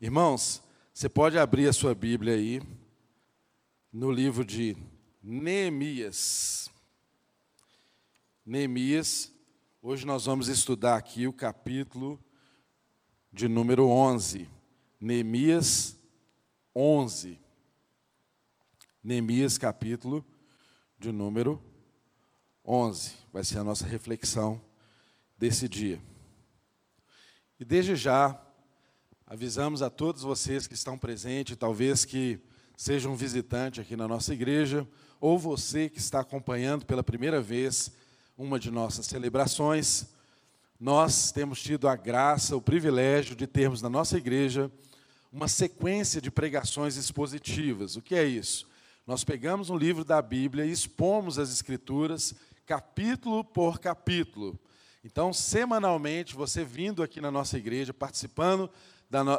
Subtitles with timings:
[0.00, 0.62] Irmãos,
[0.94, 2.62] você pode abrir a sua Bíblia aí
[3.92, 4.76] no livro de
[5.20, 6.70] Neemias.
[8.46, 9.32] Neemias,
[9.82, 12.16] hoje nós vamos estudar aqui o capítulo
[13.32, 14.48] de número 11.
[15.00, 15.98] Neemias
[16.72, 17.36] 11.
[19.02, 20.24] Neemias, capítulo
[20.96, 21.60] de número
[22.64, 23.16] 11.
[23.32, 24.62] Vai ser a nossa reflexão
[25.36, 26.00] desse dia.
[27.58, 28.40] E desde já,
[29.30, 32.40] avisamos a todos vocês que estão presentes, talvez que
[32.74, 34.88] sejam um visitante aqui na nossa igreja,
[35.20, 37.92] ou você que está acompanhando pela primeira vez
[38.38, 40.06] uma de nossas celebrações,
[40.80, 44.72] nós temos tido a graça, o privilégio de termos na nossa igreja
[45.30, 47.96] uma sequência de pregações expositivas.
[47.96, 48.66] O que é isso?
[49.06, 54.58] Nós pegamos um livro da Bíblia e expomos as Escrituras capítulo por capítulo.
[55.04, 58.70] Então, semanalmente, você vindo aqui na nossa igreja, participando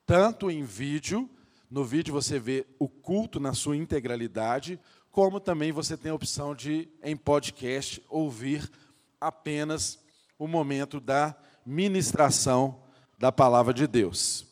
[0.05, 1.29] Tanto em vídeo,
[1.73, 4.79] no vídeo você vê o culto na sua integralidade,
[5.09, 8.71] como também você tem a opção de, em podcast, ouvir
[9.19, 9.97] apenas
[10.37, 11.35] o momento da
[11.65, 12.79] ministração
[13.17, 14.45] da palavra de Deus.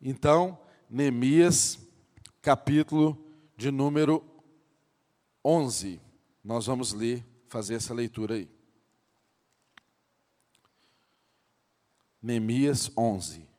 [0.00, 0.56] Então,
[0.88, 1.76] Neemias,
[2.40, 3.18] capítulo
[3.56, 4.24] de número
[5.44, 6.00] 11.
[6.44, 8.48] Nós vamos ler, fazer essa leitura aí.
[12.22, 13.55] Neemias 11.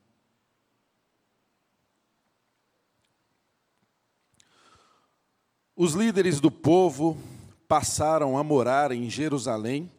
[5.80, 7.16] Os líderes do povo
[7.67, 9.92] passaram a morar em Jerusalém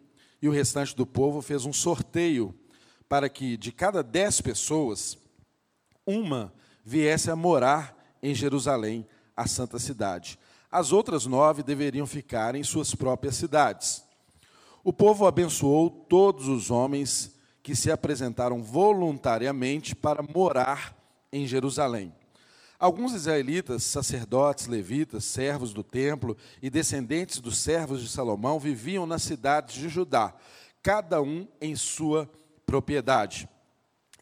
[0.43, 2.52] e o restante do povo fez um sorteio
[3.08, 5.17] para que de cada dez pessoas,
[6.05, 6.52] uma
[6.85, 10.36] viesse a morar em Jerusalém, a santa cidade.
[10.69, 14.02] As outras nove deveriam ficar em suas próprias cidades.
[14.83, 20.97] O povo abençoou todos os homens que se apresentaram voluntariamente para morar
[21.33, 22.13] em Jerusalém.
[22.78, 29.22] Alguns israelitas, sacerdotes, levitas, servos do templo e descendentes dos servos de Salomão viviam nas
[29.22, 30.33] cidades de Judá,
[30.80, 32.30] cada um em sua
[32.64, 33.48] propriedade.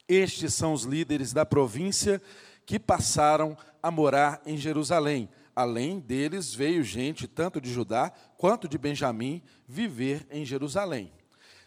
[0.09, 2.23] Estes são os líderes da província
[2.65, 5.29] que passaram a morar em Jerusalém.
[5.55, 11.13] Além deles, veio gente tanto de Judá quanto de Benjamim viver em Jerusalém.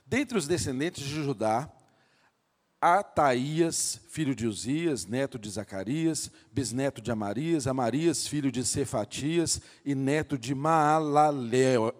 [0.07, 1.71] Dentre os descendentes de Judá,
[2.81, 9.93] Ataías, filho de Uzias, neto de Zacarias, bisneto de Amarias, Amarias, filho de Cefatias e
[9.93, 11.93] neto de Maalaleel,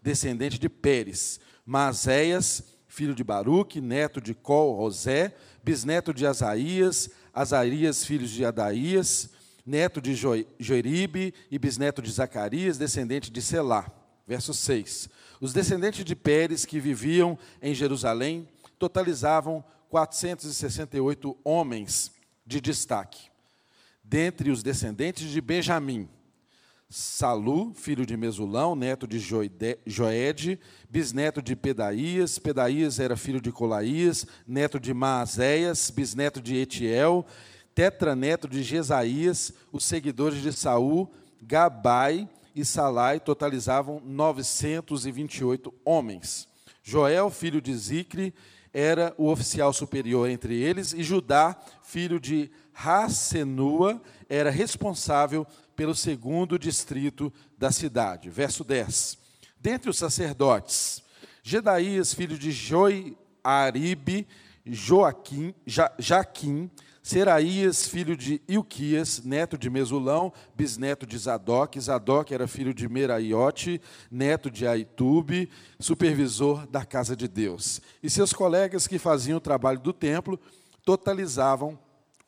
[0.00, 1.40] descendente de Pérez.
[1.66, 5.34] Mazéias, filho de Baruque, neto de Col-Rosé,
[5.64, 9.30] bisneto de Asaías, Azarias, filho de Adaías,
[9.64, 13.90] neto de Joeribe e bisneto de Zacarias, descendente de Selá.
[14.26, 15.08] Verso 6.
[15.40, 18.48] Os descendentes de Pérez que viviam em Jerusalém
[18.78, 22.12] totalizavam 468 homens
[22.46, 23.28] de destaque.
[24.02, 26.08] Dentre os descendentes de Benjamim,
[26.88, 30.58] Salu, filho de Mesulão, neto de Joede,
[30.88, 37.26] bisneto de Pedaías, Pedaías era filho de Colaías, neto de Maazéias, bisneto de Etiel,
[37.74, 46.48] tetraneto de Jesaías, os seguidores de Saul, Gabai e Salai totalizavam 928 homens.
[46.82, 48.32] Joel, filho de Zicre,
[48.72, 55.46] era o oficial superior entre eles, e Judá, filho de Hassenua, era responsável
[55.76, 58.30] pelo segundo distrito da cidade.
[58.30, 59.18] Verso 10.
[59.60, 61.02] Dentre os sacerdotes,
[61.42, 64.26] Gedaías, filho de Joiaribe,
[64.64, 66.70] Joaquim, ja, Jaquim,
[67.02, 71.80] Seraías, filho de Ilquias, neto de Mesulão, bisneto de Zadok.
[71.80, 75.50] Zadok era filho de Meraiote, neto de Aitube,
[75.80, 77.80] supervisor da casa de Deus.
[78.00, 80.38] E seus colegas que faziam o trabalho do templo
[80.84, 81.76] totalizavam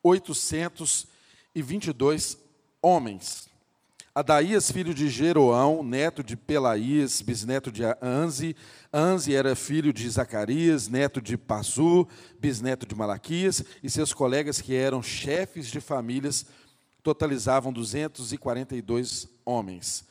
[0.02, 2.36] 822
[2.82, 3.53] homens.
[4.14, 8.54] Adaías, filho de Jeroão, neto de Pelaías, bisneto de Anzi.
[8.92, 12.06] Anzi era filho de Zacarias, neto de Pazu,
[12.38, 16.46] bisneto de Malaquias, e seus colegas que eram chefes de famílias
[17.02, 20.04] totalizavam 242 homens.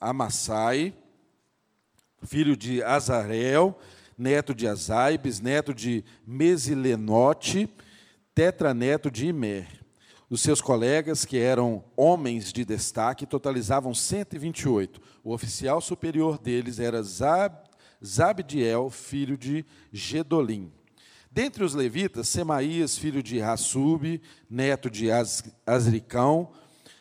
[0.00, 0.94] Amassai,
[2.22, 3.78] filho de Azarel,
[4.16, 7.68] neto de Azai, bisneto de Mesilenote,
[8.34, 9.79] tetraneto de Imer.
[10.30, 15.00] Os seus colegas, que eram homens de destaque, totalizavam 128.
[15.24, 17.56] O oficial superior deles era Zab,
[18.02, 20.70] Zabdiel, filho de Gedolim.
[21.32, 25.08] Dentre os levitas, Semaías, filho de Rassub, neto de
[25.66, 26.52] Azricão,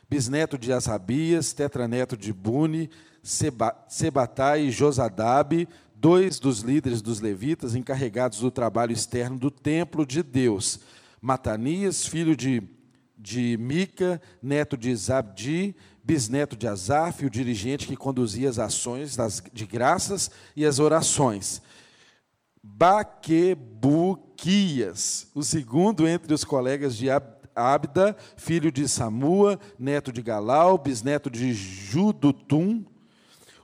[0.09, 2.89] bisneto de Asabias, tetraneto de Buni,
[3.21, 10.23] Sebatai e Josadab, dois dos líderes dos levitas encarregados do trabalho externo do templo de
[10.23, 10.79] Deus.
[11.21, 12.63] Matanias, filho de,
[13.19, 19.43] de Mica, neto de Zabdi, bisneto de Asaf, o dirigente que conduzia as ações das,
[19.51, 21.61] de graças e as orações.
[22.63, 27.09] Baquebuquias, o segundo entre os colegas de
[27.53, 32.85] Abda, filho de Samua, neto de Galau, bisneto de Judutum,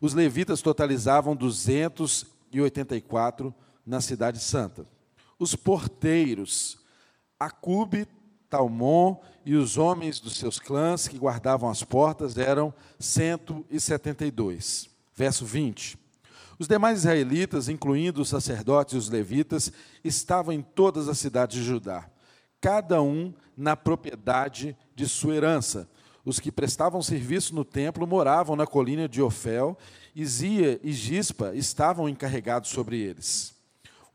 [0.02, 3.56] os levitas totalizavam 284
[3.86, 4.86] na cidade santa.
[5.40, 6.78] Os porteiros,
[7.40, 8.06] Acube,
[8.50, 14.90] Talmon e os homens dos seus clãs que guardavam as portas eram 172.
[15.16, 15.98] Verso 20.
[16.58, 19.72] Os demais israelitas, incluindo os sacerdotes e os levitas,
[20.04, 22.10] estavam em todas as cidades de Judá,
[22.60, 25.88] cada um na propriedade de sua herança,
[26.26, 29.78] os que prestavam serviço no templo moravam na colina de Ofel,
[30.16, 33.55] e Zia e Gispa estavam encarregados sobre eles.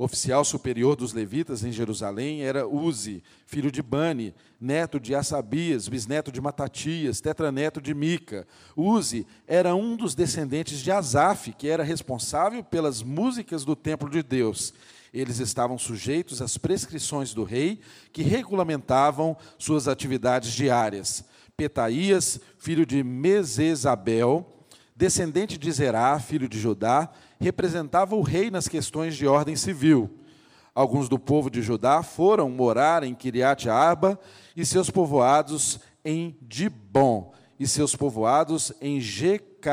[0.03, 6.33] Oficial superior dos levitas em Jerusalém era Uzi, filho de Bani, neto de Assabias, bisneto
[6.33, 8.49] de Matatias, tetraneto de Mica.
[8.75, 14.23] Uzi era um dos descendentes de Asaf, que era responsável pelas músicas do templo de
[14.23, 14.73] Deus.
[15.13, 17.79] Eles estavam sujeitos às prescrições do rei,
[18.11, 21.23] que regulamentavam suas atividades diárias.
[21.59, 24.65] Petaías, filho de Mesesabel,
[24.97, 30.11] descendente de Zerá, filho de Judá, representava o rei nas questões de ordem civil.
[30.75, 34.21] Alguns do povo de Judá foram morar em Kiriat Arba
[34.55, 39.69] e seus povoados em Dibon, e seus povoados em Jecabeziel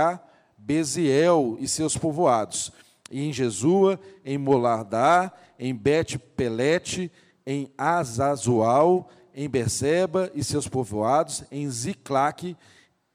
[1.59, 2.71] e seus povoados,
[3.09, 7.11] e em Jesua, em Molardá, em Bet-Pelete,
[7.45, 12.57] em Azazual, em Berseba e seus povoados, em Ziclaque,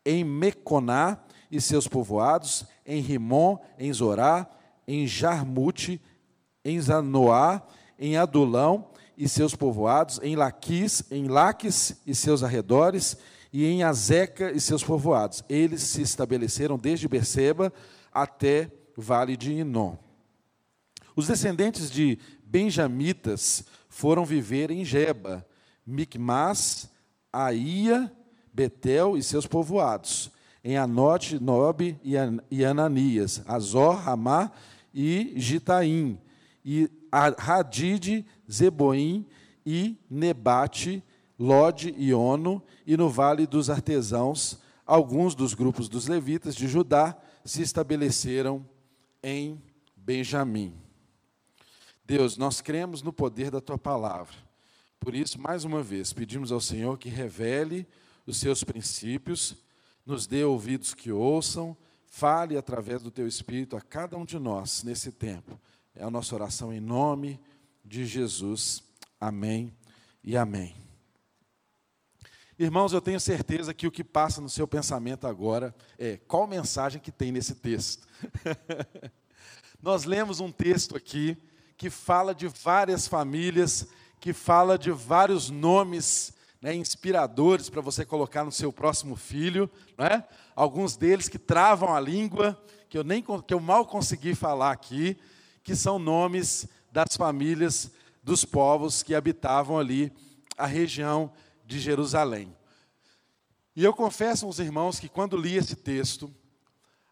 [0.07, 1.19] em Meconá
[1.51, 4.49] e seus povoados, em Rimon, em Zorá,
[4.87, 6.01] em Jarmute,
[6.65, 7.63] em Zanoá,
[7.99, 13.17] em Adulão e seus povoados, em Laquis, em Laques e seus arredores,
[13.53, 15.45] e em Azeca e seus povoados.
[15.49, 17.73] Eles se estabeleceram desde Berseba
[18.13, 19.97] até o vale de Inom.
[21.15, 25.47] Os descendentes de benjamitas foram viver em Geba,
[25.87, 26.89] Micmas,
[27.33, 28.11] Aia,
[28.53, 30.31] Betel e seus povoados,
[30.65, 31.99] em Anote, Nob
[32.51, 34.53] e Ananias, Azor, Ramá
[34.95, 36.19] e Gitaim,
[36.65, 39.27] e Hadid, Zeboim
[39.67, 41.03] e Nebate,
[41.39, 47.17] Lode e Ono, e no vale dos artesãos, alguns dos grupos dos levitas de Judá
[47.45, 48.65] se estabeleceram
[49.23, 49.61] em
[49.97, 50.75] Benjamim.
[52.05, 54.37] Deus, nós cremos no poder da tua palavra.
[55.01, 57.87] Por isso, mais uma vez, pedimos ao Senhor que revele
[58.27, 59.57] os seus princípios,
[60.05, 61.77] nos dê ouvidos que ouçam,
[62.07, 65.61] fale através do teu Espírito a cada um de nós nesse tempo.
[65.95, 67.41] É a nossa oração em nome
[67.85, 68.83] de Jesus.
[69.21, 69.73] Amém
[70.23, 70.75] e amém.
[72.59, 77.01] Irmãos, eu tenho certeza que o que passa no seu pensamento agora é qual mensagem
[77.01, 78.07] que tem nesse texto.
[79.83, 81.37] Nós lemos um texto aqui
[81.77, 83.89] que fala de várias famílias
[84.23, 90.25] que fala de vários nomes né, inspiradores para você colocar no seu próximo filho, né?
[90.55, 92.57] alguns deles que travam a língua,
[92.89, 95.19] que eu, nem, que eu mal consegui falar aqui,
[95.65, 97.91] que são nomes das famílias
[98.23, 100.13] dos povos que habitavam ali
[100.57, 101.33] a região
[101.67, 102.55] de Jerusalém.
[103.75, 106.33] E eu confesso aos irmãos que quando li esse texto,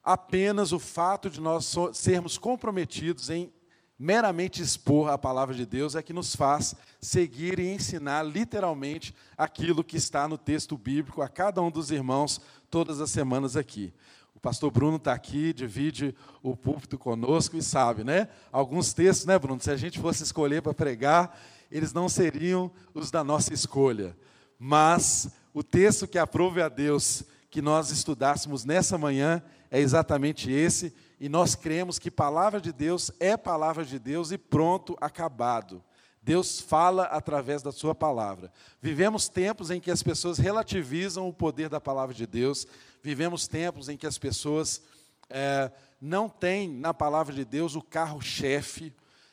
[0.04, 3.52] apenas o fato de nós sermos comprometidos em
[4.00, 9.85] meramente expor a palavra de Deus é que nos faz seguir e ensinar literalmente aquilo
[9.85, 12.40] que está no texto bíblico a cada um dos irmãos
[12.71, 13.92] todas as semanas aqui.
[14.35, 18.28] O pastor Bruno está aqui, divide o púlpito conosco e sabe, né?
[18.50, 19.61] Alguns textos, né, Bruno?
[19.61, 21.38] Se a gente fosse escolher para pregar,
[21.71, 24.16] eles não seriam os da nossa escolha.
[24.59, 30.95] Mas o texto que aprove a Deus que nós estudássemos nessa manhã é exatamente esse
[31.19, 35.83] e nós cremos que palavra de Deus é palavra de Deus e pronto, acabado.
[36.23, 38.52] Deus fala através da sua palavra.
[38.80, 42.66] Vivemos tempos em que as pessoas relativizam o poder da palavra de Deus.
[43.02, 44.83] Vivemos tempos em que as pessoas
[45.28, 48.92] é, não têm na palavra de Deus o carro-chefe.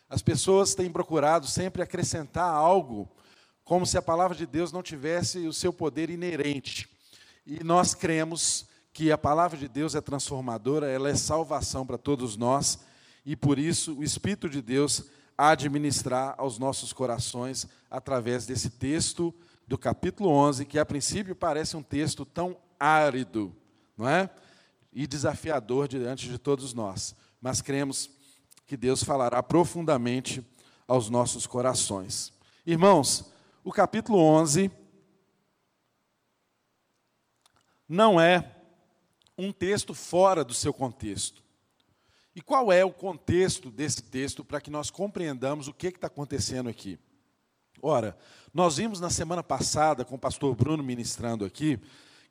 [0.10, 3.10] As pessoas têm procurado sempre acrescentar algo
[3.64, 6.90] como se a palavra de Deus não tivesse o seu poder inerente.
[7.50, 12.36] E nós cremos que a palavra de Deus é transformadora, ela é salvação para todos
[12.36, 12.78] nós,
[13.26, 15.06] e por isso o Espírito de Deus
[15.38, 19.34] há de ministrar aos nossos corações através desse texto
[19.66, 23.56] do capítulo 11, que a princípio parece um texto tão árido,
[23.98, 24.30] não é?
[24.92, 27.16] E desafiador diante de todos nós.
[27.40, 28.10] Mas cremos
[28.66, 30.46] que Deus falará profundamente
[30.86, 32.34] aos nossos corações.
[32.66, 33.32] Irmãos,
[33.64, 34.70] o capítulo 11
[37.88, 38.52] não é
[39.38, 41.44] um texto fora do seu contexto.
[42.36, 46.70] E qual é o contexto desse texto para que nós compreendamos o que está acontecendo
[46.70, 47.00] aqui?
[47.82, 48.18] Ora,
[48.54, 51.80] nós vimos na semana passada, com o pastor Bruno ministrando aqui,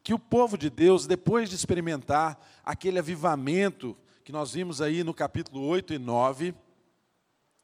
[0.03, 5.15] que o povo de Deus, depois de experimentar aquele avivamento que nós vimos aí no
[5.15, 6.55] capítulo 8 e 9,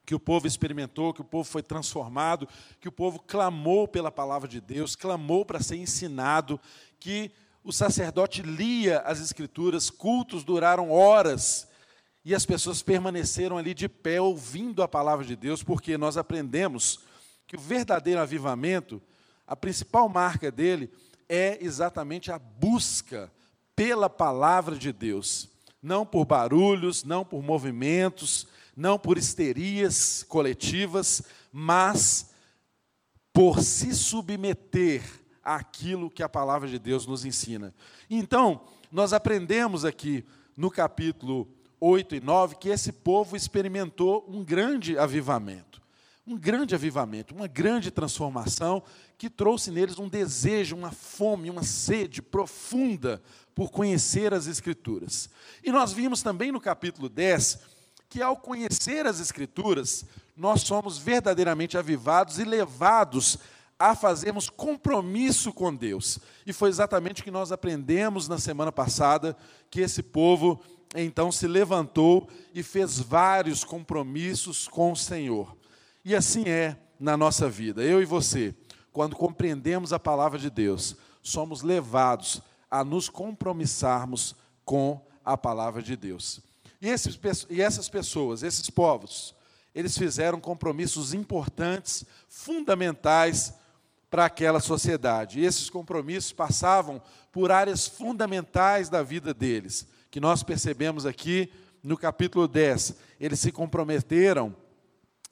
[0.04, 2.48] que o povo experimentou, que o povo foi transformado,
[2.80, 6.60] que o povo clamou pela palavra de Deus, clamou para ser ensinado,
[6.98, 7.30] que
[7.64, 11.68] o sacerdote lia as escrituras, cultos duraram horas,
[12.24, 17.00] e as pessoas permaneceram ali de pé ouvindo a palavra de Deus, porque nós aprendemos
[17.46, 19.02] que o verdadeiro avivamento,
[19.46, 20.90] a principal marca dele
[21.28, 23.30] é exatamente a busca
[23.74, 25.48] pela palavra de Deus,
[25.82, 32.30] não por barulhos, não por movimentos, não por histerias coletivas, mas
[33.32, 37.74] por se submeter àquilo que a palavra de Deus nos ensina.
[38.08, 40.24] Então, nós aprendemos aqui
[40.56, 41.48] no capítulo
[41.80, 45.82] 8 e 9 que esse povo experimentou um grande avivamento.
[46.24, 48.82] Um grande avivamento, uma grande transformação
[49.18, 53.20] que trouxe neles um desejo, uma fome, uma sede profunda
[53.54, 55.28] por conhecer as Escrituras.
[55.64, 57.58] E nós vimos também no capítulo 10
[58.08, 60.04] que, ao conhecer as Escrituras,
[60.36, 63.38] nós somos verdadeiramente avivados e levados
[63.82, 66.20] a fazermos compromisso com Deus.
[66.46, 69.36] E foi exatamente o que nós aprendemos na semana passada,
[69.68, 70.62] que esse povo
[70.94, 75.56] então se levantou e fez vários compromissos com o Senhor.
[76.04, 77.82] E assim é na nossa vida.
[77.82, 78.54] Eu e você,
[78.92, 85.96] quando compreendemos a palavra de Deus, somos levados a nos compromissarmos com a palavra de
[85.96, 86.40] Deus.
[86.80, 87.18] E, esses,
[87.50, 89.34] e essas pessoas, esses povos,
[89.74, 93.54] eles fizeram compromissos importantes, fundamentais
[94.12, 95.40] para aquela sociedade.
[95.40, 97.00] E esses compromissos passavam
[97.32, 101.50] por áreas fundamentais da vida deles, que nós percebemos aqui
[101.82, 102.94] no capítulo 10.
[103.18, 104.54] Eles se comprometeram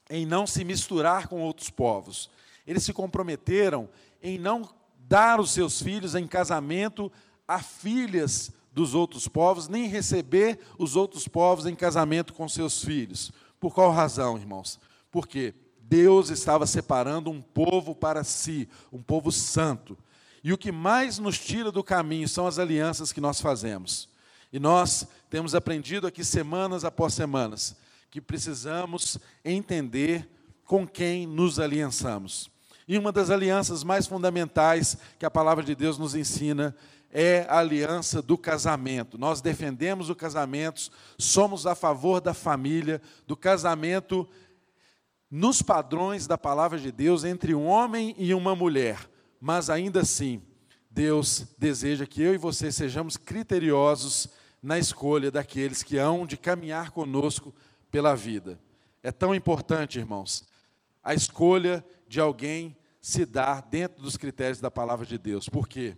[0.08, 2.30] em não se misturar com outros povos.
[2.66, 3.86] Eles se comprometeram
[4.22, 7.12] em não dar os seus filhos em casamento
[7.46, 13.30] a filhas dos outros povos, nem receber os outros povos em casamento com seus filhos.
[13.60, 14.80] Por qual razão, irmãos?
[15.10, 15.52] Porque
[15.90, 19.98] Deus estava separando um povo para si, um povo santo.
[20.42, 24.08] E o que mais nos tira do caminho são as alianças que nós fazemos.
[24.52, 27.74] E nós temos aprendido aqui semanas após semanas
[28.08, 30.28] que precisamos entender
[30.64, 32.48] com quem nos aliançamos.
[32.86, 36.74] E uma das alianças mais fundamentais que a palavra de Deus nos ensina
[37.12, 39.18] é a aliança do casamento.
[39.18, 44.28] Nós defendemos o casamento, somos a favor da família, do casamento
[45.30, 49.08] nos padrões da palavra de Deus entre um homem e uma mulher,
[49.40, 50.42] mas ainda assim,
[50.90, 54.28] Deus deseja que eu e você sejamos criteriosos
[54.60, 57.54] na escolha daqueles que hão de caminhar conosco
[57.90, 58.58] pela vida.
[59.02, 60.44] É tão importante, irmãos,
[61.02, 65.96] a escolha de alguém se dar dentro dos critérios da palavra de Deus, porque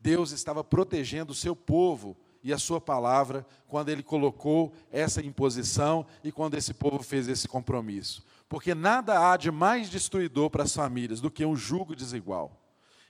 [0.00, 6.04] Deus estava protegendo o seu povo e a sua palavra quando ele colocou essa imposição
[6.22, 8.24] e quando esse povo fez esse compromisso.
[8.52, 12.62] Porque nada há de mais destruidor para as famílias do que um jugo desigual.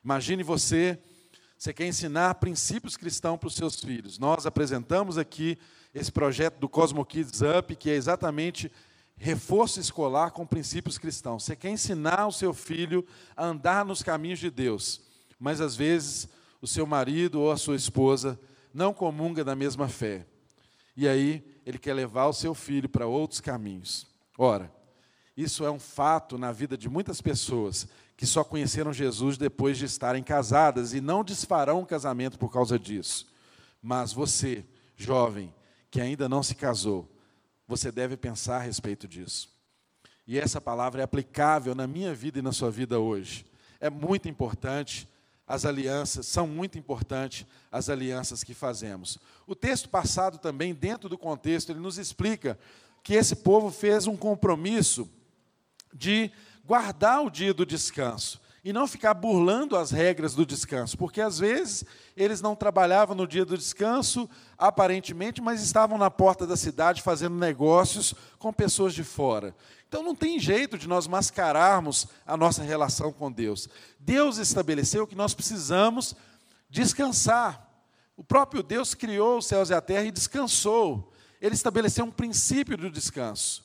[0.04, 0.96] Imagine você,
[1.58, 4.20] você quer ensinar princípios cristãos para os seus filhos.
[4.20, 5.58] Nós apresentamos aqui
[5.92, 8.70] esse projeto do Cosmo Kids Up, que é exatamente
[9.16, 11.42] reforço escolar com princípios cristãos.
[11.42, 13.04] Você quer ensinar o seu filho
[13.36, 15.00] a andar nos caminhos de Deus,
[15.40, 16.28] mas às vezes
[16.60, 18.38] o seu marido ou a sua esposa
[18.72, 20.24] não comunga da mesma fé.
[20.96, 24.06] E aí ele quer levar o seu filho para outros caminhos.
[24.38, 24.72] Ora,
[25.36, 27.86] isso é um fato na vida de muitas pessoas
[28.16, 32.78] que só conheceram Jesus depois de estarem casadas e não desfarão o casamento por causa
[32.78, 33.26] disso.
[33.82, 34.64] Mas você,
[34.96, 35.52] jovem,
[35.90, 37.10] que ainda não se casou,
[37.66, 39.48] você deve pensar a respeito disso.
[40.26, 43.44] E essa palavra é aplicável na minha vida e na sua vida hoje.
[43.80, 45.08] É muito importante
[45.46, 49.18] as alianças, são muito importantes as alianças que fazemos.
[49.46, 52.58] O texto passado também, dentro do contexto, ele nos explica
[53.02, 55.10] que esse povo fez um compromisso
[55.92, 56.30] de
[56.64, 58.40] guardar o dia do descanso.
[58.64, 61.84] e não ficar burlando as regras do descanso, porque às vezes
[62.16, 67.34] eles não trabalhavam no dia do descanso, aparentemente, mas estavam na porta da cidade fazendo
[67.34, 69.52] negócios com pessoas de fora.
[69.88, 73.68] Então não tem jeito de nós mascararmos a nossa relação com Deus.
[73.98, 76.14] Deus estabeleceu que nós precisamos
[76.70, 77.68] descansar.
[78.16, 81.12] O próprio Deus criou os céus e a terra e descansou.
[81.40, 83.64] Ele estabeleceu um princípio do descanso.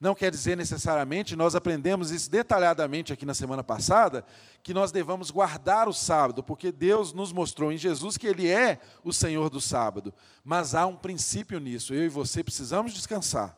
[0.00, 4.24] Não quer dizer necessariamente, nós aprendemos isso detalhadamente aqui na semana passada,
[4.62, 8.80] que nós devamos guardar o sábado, porque Deus nos mostrou em Jesus que Ele é
[9.04, 10.14] o Senhor do sábado.
[10.42, 13.54] Mas há um princípio nisso, eu e você precisamos descansar.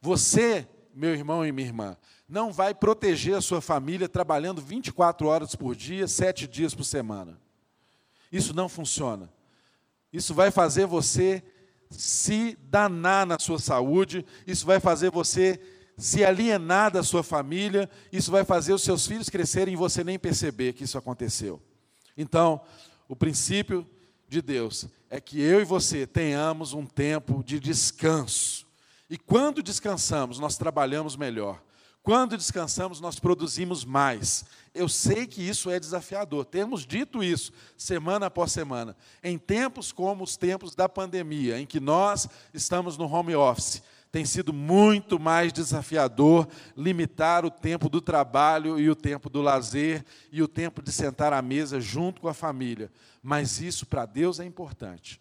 [0.00, 5.54] Você, meu irmão e minha irmã, não vai proteger a sua família trabalhando 24 horas
[5.54, 7.38] por dia, sete dias por semana.
[8.32, 9.30] Isso não funciona.
[10.10, 11.44] Isso vai fazer você
[11.90, 15.60] se danar na sua saúde, isso vai fazer você
[15.96, 20.18] se alienar da sua família, isso vai fazer os seus filhos crescerem e você nem
[20.18, 21.60] perceber que isso aconteceu.
[22.16, 22.60] Então,
[23.08, 23.86] o princípio
[24.28, 28.66] de Deus é que eu e você tenhamos um tempo de descanso.
[29.08, 31.62] E quando descansamos, nós trabalhamos melhor.
[32.02, 34.44] Quando descansamos, nós produzimos mais.
[34.74, 36.44] Eu sei que isso é desafiador.
[36.44, 38.94] Temos dito isso semana após semana.
[39.22, 43.82] Em tempos como os tempos da pandemia, em que nós estamos no home office,
[44.14, 50.04] tem sido muito mais desafiador limitar o tempo do trabalho e o tempo do lazer
[50.30, 52.92] e o tempo de sentar à mesa junto com a família.
[53.20, 55.18] Mas isso para Deus é importante.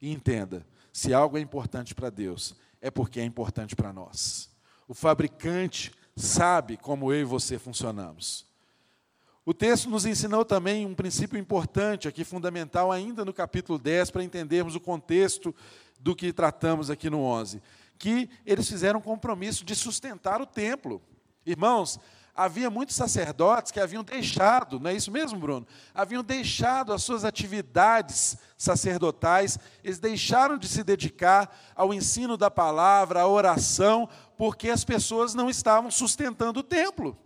[0.00, 4.48] E entenda: se algo é importante para Deus, é porque é importante para nós.
[4.86, 8.46] O fabricante sabe como eu e você funcionamos.
[9.44, 14.22] O texto nos ensinou também um princípio importante, aqui fundamental, ainda no capítulo 10, para
[14.22, 15.52] entendermos o contexto
[15.98, 17.60] do que tratamos aqui no 11
[17.98, 21.02] que eles fizeram um compromisso de sustentar o templo.
[21.44, 21.98] Irmãos,
[22.34, 25.66] havia muitos sacerdotes que haviam deixado, não é isso mesmo, Bruno?
[25.94, 33.22] Haviam deixado as suas atividades sacerdotais, eles deixaram de se dedicar ao ensino da palavra,
[33.22, 37.16] à oração, porque as pessoas não estavam sustentando o templo.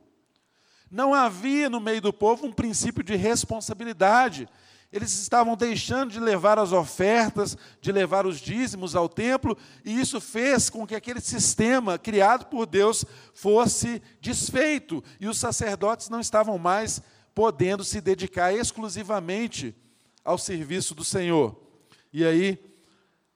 [0.90, 4.48] Não havia no meio do povo um princípio de responsabilidade.
[4.92, 10.20] Eles estavam deixando de levar as ofertas, de levar os dízimos ao templo, e isso
[10.20, 16.58] fez com que aquele sistema criado por Deus fosse desfeito, e os sacerdotes não estavam
[16.58, 17.00] mais
[17.34, 19.74] podendo se dedicar exclusivamente
[20.24, 21.56] ao serviço do Senhor.
[22.12, 22.58] E aí,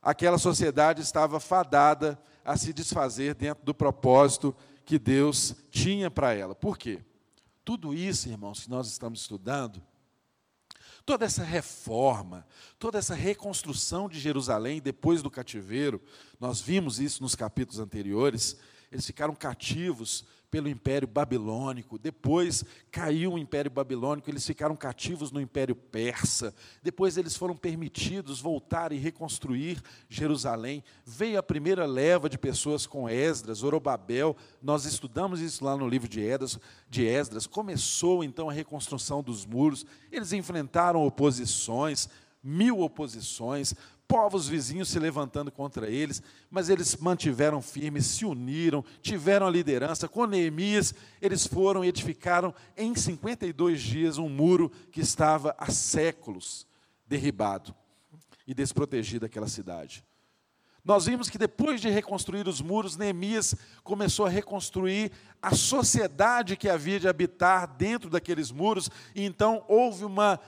[0.03, 6.55] aquela sociedade estava fadada a se desfazer dentro do propósito que Deus tinha para ela.
[6.55, 7.01] Por quê?
[7.65, 9.81] Tudo isso, irmãos, que nós estamos estudando,
[11.07, 12.47] Toda essa reforma,
[12.79, 16.01] toda essa reconstrução de Jerusalém depois do cativeiro,
[16.41, 18.57] nós vimos isso nos capítulos anteriores,
[18.91, 21.99] eles ficaram cativos pelo Império Babilônico.
[21.99, 26.55] Depois caiu o Império Babilônico, eles ficaram cativos no Império Persa.
[26.81, 30.85] Depois eles foram permitidos voltar e reconstruir Jerusalém.
[31.05, 34.37] Veio a primeira leva de pessoas com Esdras, Zorobabel.
[34.63, 36.61] Nós estudamos isso lá no livro de Esdras.
[36.89, 37.49] De Esdras.
[37.49, 39.85] Começou então a reconstrução dos muros.
[40.13, 42.09] Eles enfrentaram oposições,
[42.45, 43.75] mil oposições,
[44.07, 50.09] povos vizinhos se levantando contra eles, mas eles mantiveram firmes, se uniram, tiveram a liderança.
[50.09, 56.67] Com Neemias, eles foram e edificaram em 52 dias um muro que estava há séculos
[57.07, 57.75] derribado
[58.47, 60.05] e desprotegido aquela cidade.
[60.85, 66.69] Nós vimos que depois de reconstruir os muros, Neemias começou a reconstruir a sociedade que
[66.69, 70.39] havia de habitar dentro daqueles muros, e então houve uma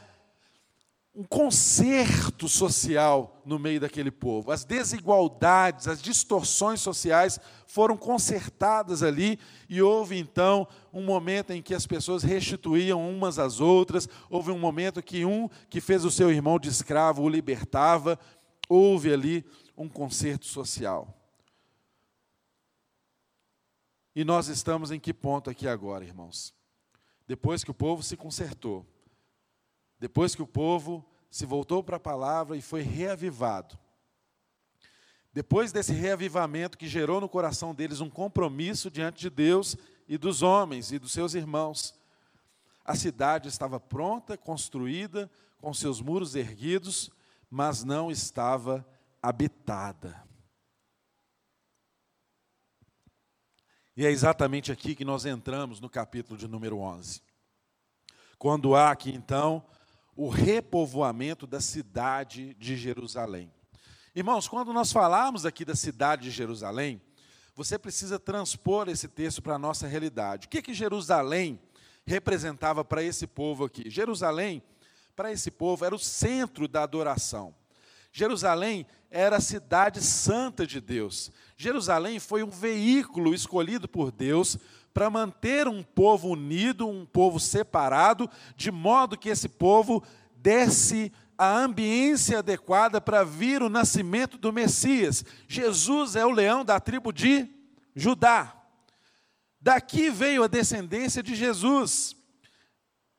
[1.16, 4.52] um conserto social no meio daquele povo.
[4.52, 11.74] As desigualdades, as distorções sociais foram consertadas ali e houve então um momento em que
[11.74, 16.30] as pessoas restituíam umas às outras, houve um momento que um que fez o seu
[16.30, 18.18] irmão de escravo o libertava,
[18.68, 19.42] houve ali
[19.74, 21.14] um conserto social.
[24.14, 26.54] E nós estamos em que ponto aqui agora, irmãos?
[27.26, 28.86] Depois que o povo se consertou,
[29.98, 33.78] depois que o povo se voltou para a palavra e foi reavivado.
[35.32, 39.76] Depois desse reavivamento que gerou no coração deles um compromisso diante de Deus
[40.08, 41.94] e dos homens e dos seus irmãos,
[42.84, 47.10] a cidade estava pronta, construída, com seus muros erguidos,
[47.50, 48.86] mas não estava
[49.20, 50.24] habitada.
[53.96, 57.22] E é exatamente aqui que nós entramos no capítulo de número 11.
[58.38, 59.64] Quando há aqui então
[60.16, 63.52] o repovoamento da cidade de Jerusalém.
[64.14, 67.00] Irmãos, quando nós falamos aqui da cidade de Jerusalém,
[67.54, 70.46] você precisa transpor esse texto para a nossa realidade.
[70.46, 71.60] O que, que Jerusalém
[72.06, 73.90] representava para esse povo aqui?
[73.90, 74.62] Jerusalém,
[75.14, 77.54] para esse povo, era o centro da adoração.
[78.10, 81.30] Jerusalém era a cidade santa de Deus.
[81.56, 84.58] Jerusalém foi um veículo escolhido por Deus
[84.96, 90.02] para manter um povo unido, um povo separado, de modo que esse povo
[90.36, 95.22] desse a ambiência adequada para vir o nascimento do Messias.
[95.46, 97.46] Jesus é o leão da tribo de
[97.94, 98.56] Judá.
[99.60, 102.16] Daqui veio a descendência de Jesus.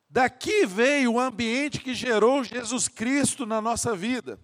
[0.09, 4.39] Daqui veio o ambiente que gerou Jesus Cristo na nossa vida.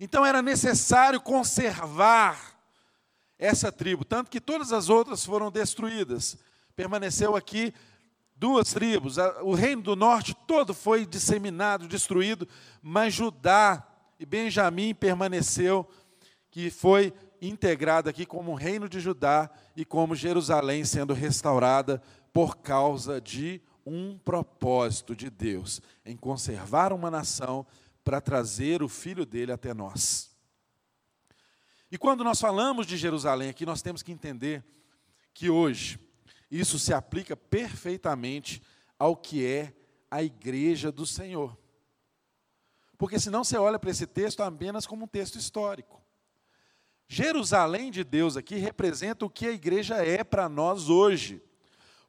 [0.00, 2.49] Então era necessário conservar
[3.40, 6.36] essa tribo, tanto que todas as outras foram destruídas.
[6.76, 7.72] Permaneceu aqui
[8.36, 9.16] duas tribos.
[9.42, 12.46] O reino do norte todo foi disseminado, destruído,
[12.82, 13.86] mas Judá
[14.18, 15.88] e Benjamim permaneceu,
[16.50, 22.02] que foi integrado aqui como o reino de Judá e como Jerusalém sendo restaurada
[22.34, 27.64] por causa de um propósito de Deus em conservar uma nação
[28.04, 30.29] para trazer o filho dele até nós.
[31.90, 34.64] E quando nós falamos de Jerusalém aqui, nós temos que entender
[35.34, 35.98] que hoje
[36.50, 38.62] isso se aplica perfeitamente
[38.98, 39.74] ao que é
[40.10, 41.56] a igreja do Senhor.
[42.98, 46.00] Porque senão você olha para esse texto apenas como um texto histórico.
[47.08, 51.42] Jerusalém de Deus aqui representa o que a igreja é para nós hoje.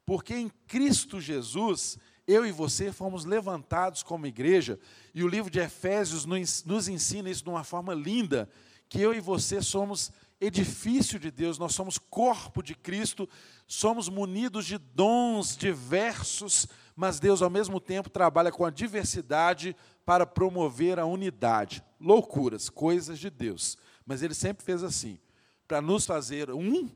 [0.05, 4.79] Porque em Cristo Jesus, eu e você fomos levantados como igreja,
[5.13, 8.49] e o livro de Efésios nos ensina isso de uma forma linda,
[8.91, 13.27] que eu e você somos edifício de Deus, nós somos corpo de Cristo,
[13.65, 19.73] somos munidos de dons diversos, mas Deus ao mesmo tempo trabalha com a diversidade
[20.03, 21.81] para promover a unidade.
[22.01, 23.77] Loucuras, coisas de Deus.
[24.05, 25.17] Mas ele sempre fez assim,
[25.65, 26.89] para nos fazer um,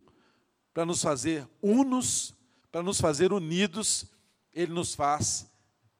[0.73, 2.34] para nos fazer unos,
[2.73, 4.05] para nos fazer unidos,
[4.53, 5.49] ele nos faz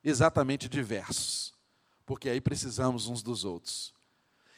[0.04, 1.54] exatamente diversos.
[2.06, 3.95] Porque aí precisamos uns dos outros.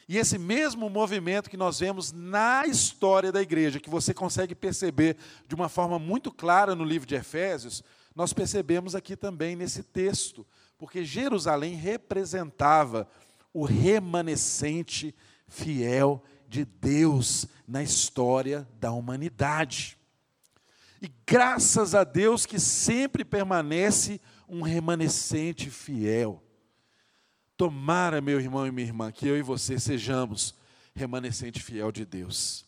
[0.08, 5.18] E esse mesmo movimento que nós vemos na história da igreja, que você consegue perceber
[5.48, 7.84] de uma forma muito clara no livro de Efésios,
[8.16, 13.08] nós percebemos aqui também nesse texto, porque Jerusalém representava
[13.54, 15.14] o remanescente
[15.48, 19.98] fiel de Deus na história da humanidade.
[21.02, 26.42] E graças a Deus que sempre permanece um remanescente fiel.
[27.58, 30.54] Tomara, meu irmão e minha irmã, que eu e você sejamos
[30.94, 32.64] remanescente fiel de Deus.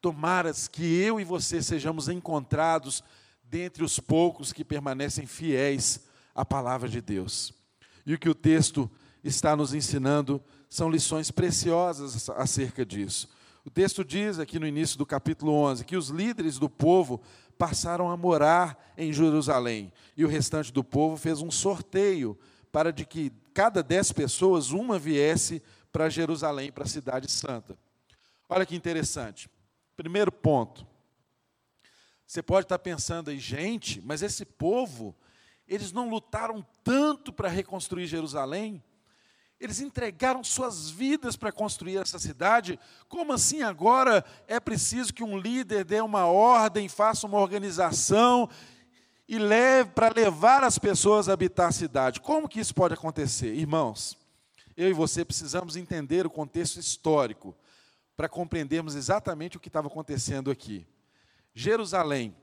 [0.00, 3.02] Tomara que eu e você sejamos encontrados
[3.44, 6.00] dentre os poucos que permanecem fiéis
[6.34, 7.54] à palavra de Deus.
[8.04, 8.90] E o que o texto
[9.22, 13.28] está nos ensinando são lições preciosas acerca disso.
[13.64, 17.22] O texto diz aqui no início do capítulo 11 que os líderes do povo
[17.56, 22.36] passaram a morar em Jerusalém e o restante do povo fez um sorteio
[22.72, 25.62] para de que cada dez pessoas, uma viesse
[25.92, 27.78] para Jerusalém, para a cidade santa.
[28.48, 29.48] Olha que interessante.
[29.96, 30.84] Primeiro ponto.
[32.26, 35.14] Você pode estar pensando aí, gente, mas esse povo,
[35.68, 38.82] eles não lutaram tanto para reconstruir Jerusalém?
[39.60, 42.78] Eles entregaram suas vidas para construir essa cidade.
[43.08, 48.50] Como assim agora é preciso que um líder dê uma ordem, faça uma organização
[49.28, 52.20] e leve para levar as pessoas a habitar a cidade.
[52.20, 53.54] Como que isso pode acontecer?
[53.54, 54.16] Irmãos,
[54.76, 57.54] eu e você precisamos entender o contexto histórico
[58.16, 60.86] para compreendermos exatamente o que estava acontecendo aqui.
[61.54, 62.34] Jerusalém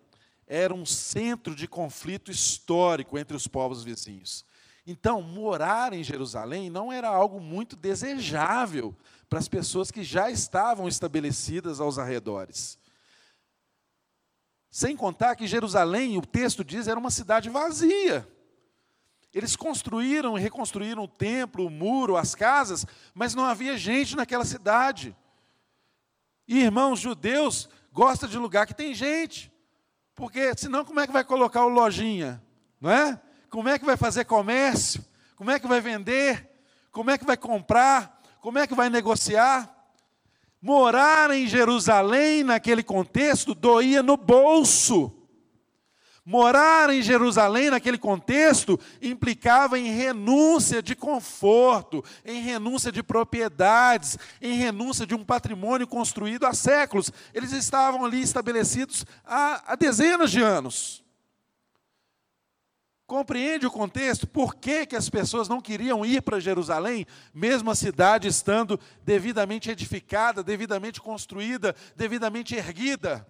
[0.47, 4.45] era um centro de conflito histórico entre os povos vizinhos.
[4.85, 8.95] Então, morar em Jerusalém não era algo muito desejável
[9.29, 12.77] para as pessoas que já estavam estabelecidas aos arredores.
[14.71, 18.25] Sem contar que Jerusalém, o texto diz, era uma cidade vazia.
[19.33, 24.45] Eles construíram e reconstruíram o templo, o muro, as casas, mas não havia gente naquela
[24.45, 25.13] cidade.
[26.47, 29.51] E irmãos judeus gostam de lugar que tem gente.
[30.15, 32.41] Porque senão como é que vai colocar o lojinha?
[32.79, 33.19] Não é?
[33.49, 35.03] Como é que vai fazer comércio?
[35.35, 36.49] Como é que vai vender?
[36.91, 38.21] Como é que vai comprar?
[38.39, 39.80] Como é que vai negociar?
[40.61, 45.11] Morar em Jerusalém, naquele contexto, doía no bolso.
[46.23, 54.53] Morar em Jerusalém, naquele contexto, implicava em renúncia de conforto, em renúncia de propriedades, em
[54.53, 57.11] renúncia de um patrimônio construído há séculos.
[57.33, 61.00] Eles estavam ali estabelecidos há, há dezenas de anos.
[63.11, 64.25] Compreende o contexto?
[64.25, 69.69] Por que, que as pessoas não queriam ir para Jerusalém, mesmo a cidade estando devidamente
[69.69, 73.27] edificada, devidamente construída, devidamente erguida?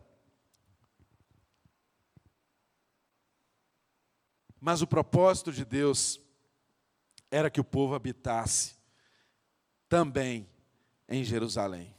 [4.60, 6.22] Mas o propósito de Deus
[7.32, 8.76] era que o povo habitasse
[9.90, 10.48] também
[11.10, 11.92] em Jerusalém.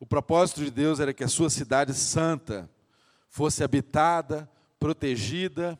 [0.00, 2.70] O propósito de Deus era que a sua cidade santa
[3.28, 4.50] fosse habitada,
[4.84, 5.78] protegida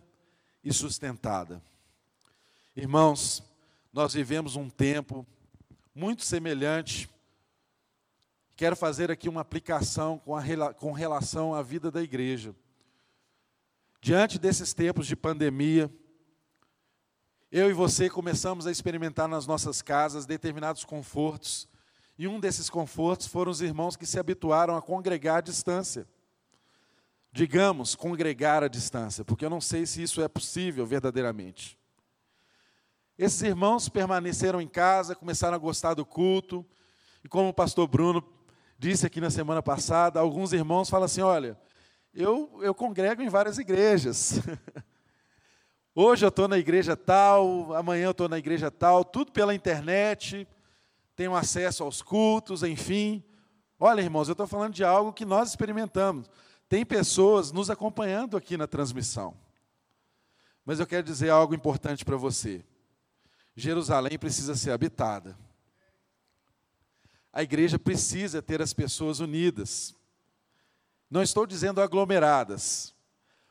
[0.64, 1.62] e sustentada.
[2.75, 3.43] Irmãos,
[3.93, 5.27] nós vivemos um tempo
[5.95, 7.11] muito semelhante.
[8.57, 12.57] Quero fazer aqui uma aplicação com, a, com relação à vida da igreja.
[14.01, 15.93] Diante desses tempos de pandemia,
[17.53, 21.69] eu e você começamos a experimentar nas nossas casas determinados confortos
[22.17, 26.09] e um desses confortos foram os irmãos que se habituaram a congregar à distância.
[27.37, 31.77] Digamos, congregar à distância, porque eu não sei se isso é possível verdadeiramente.
[33.18, 36.64] Esses irmãos permaneceram em casa, começaram a gostar do culto,
[37.25, 38.23] e como o pastor Bruno
[38.79, 41.59] disse aqui na semana passada, alguns irmãos falam assim: olha,
[42.14, 44.40] eu, eu congrego em várias igrejas.
[45.92, 50.47] Hoje eu estou na igreja tal, amanhã eu estou na igreja tal, tudo pela internet,
[51.16, 53.25] tenham acesso aos cultos, enfim.
[53.77, 56.31] Olha, irmãos, eu estou falando de algo que nós experimentamos.
[56.68, 59.37] Tem pessoas nos acompanhando aqui na transmissão.
[60.64, 62.64] Mas eu quero dizer algo importante para você.
[63.55, 65.38] Jerusalém precisa ser habitada.
[67.33, 69.94] A igreja precisa ter as pessoas unidas.
[71.11, 72.94] Não estou dizendo aglomeradas,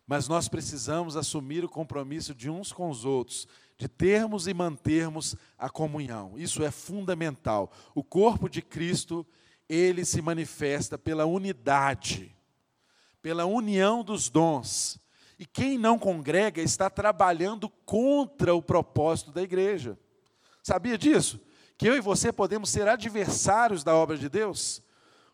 [0.08, 3.47] mas nós precisamos assumir o compromisso de uns com os outros,
[3.78, 6.34] de termos e mantermos a comunhão.
[6.38, 7.71] Isso é fundamental.
[7.93, 9.26] O corpo de Cristo,
[9.69, 12.36] ele se manifesta pela unidade,
[13.24, 15.00] pela união dos dons.
[15.40, 19.98] E quem não congrega está trabalhando contra o propósito da igreja.
[20.62, 21.40] Sabia disso?
[21.76, 24.84] Que eu e você podemos ser adversários da obra de Deus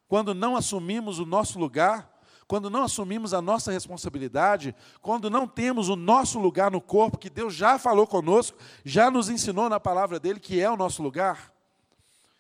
[0.08, 2.18] quando não assumimos o nosso lugar
[2.50, 7.30] quando não assumimos a nossa responsabilidade, quando não temos o nosso lugar no corpo, que
[7.30, 11.54] Deus já falou conosco, já nos ensinou na palavra dele que é o nosso lugar.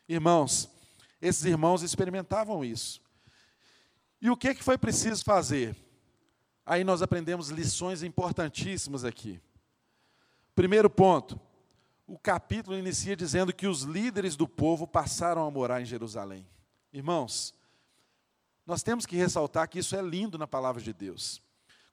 [0.07, 0.67] Irmãos,
[1.21, 2.99] esses irmãos experimentavam isso.
[4.21, 5.75] E o que, que foi preciso fazer?
[6.65, 9.41] Aí nós aprendemos lições importantíssimas aqui.
[10.53, 11.39] Primeiro ponto,
[12.05, 16.45] o capítulo inicia dizendo que os líderes do povo passaram a morar em Jerusalém.
[16.91, 17.53] Irmãos,
[18.65, 21.41] nós temos que ressaltar que isso é lindo na palavra de Deus.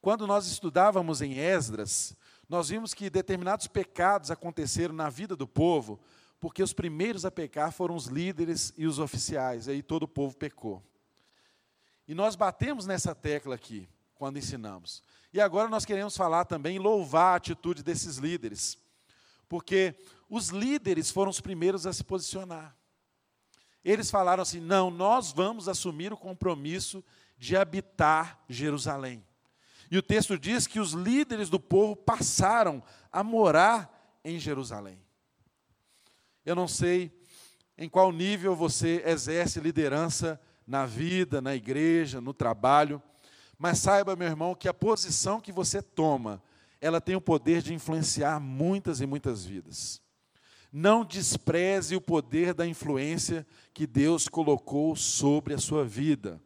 [0.01, 2.15] Quando nós estudávamos em Esdras,
[2.49, 5.99] nós vimos que determinados pecados aconteceram na vida do povo,
[6.39, 10.37] porque os primeiros a pecar foram os líderes e os oficiais, aí todo o povo
[10.37, 10.83] pecou.
[12.07, 15.03] E nós batemos nessa tecla aqui, quando ensinamos.
[15.33, 18.77] E agora nós queremos falar também, louvar a atitude desses líderes,
[19.49, 19.95] porque
[20.29, 22.75] os líderes foram os primeiros a se posicionar.
[23.83, 27.03] Eles falaram assim: não, nós vamos assumir o compromisso
[27.37, 29.23] de habitar Jerusalém.
[29.89, 34.99] E o texto diz que os líderes do povo passaram a morar em Jerusalém.
[36.45, 37.17] Eu não sei
[37.77, 43.01] em qual nível você exerce liderança na vida, na igreja, no trabalho,
[43.57, 46.43] mas saiba, meu irmão, que a posição que você toma,
[46.81, 50.01] ela tem o poder de influenciar muitas e muitas vidas.
[50.71, 56.41] Não despreze o poder da influência que Deus colocou sobre a sua vida.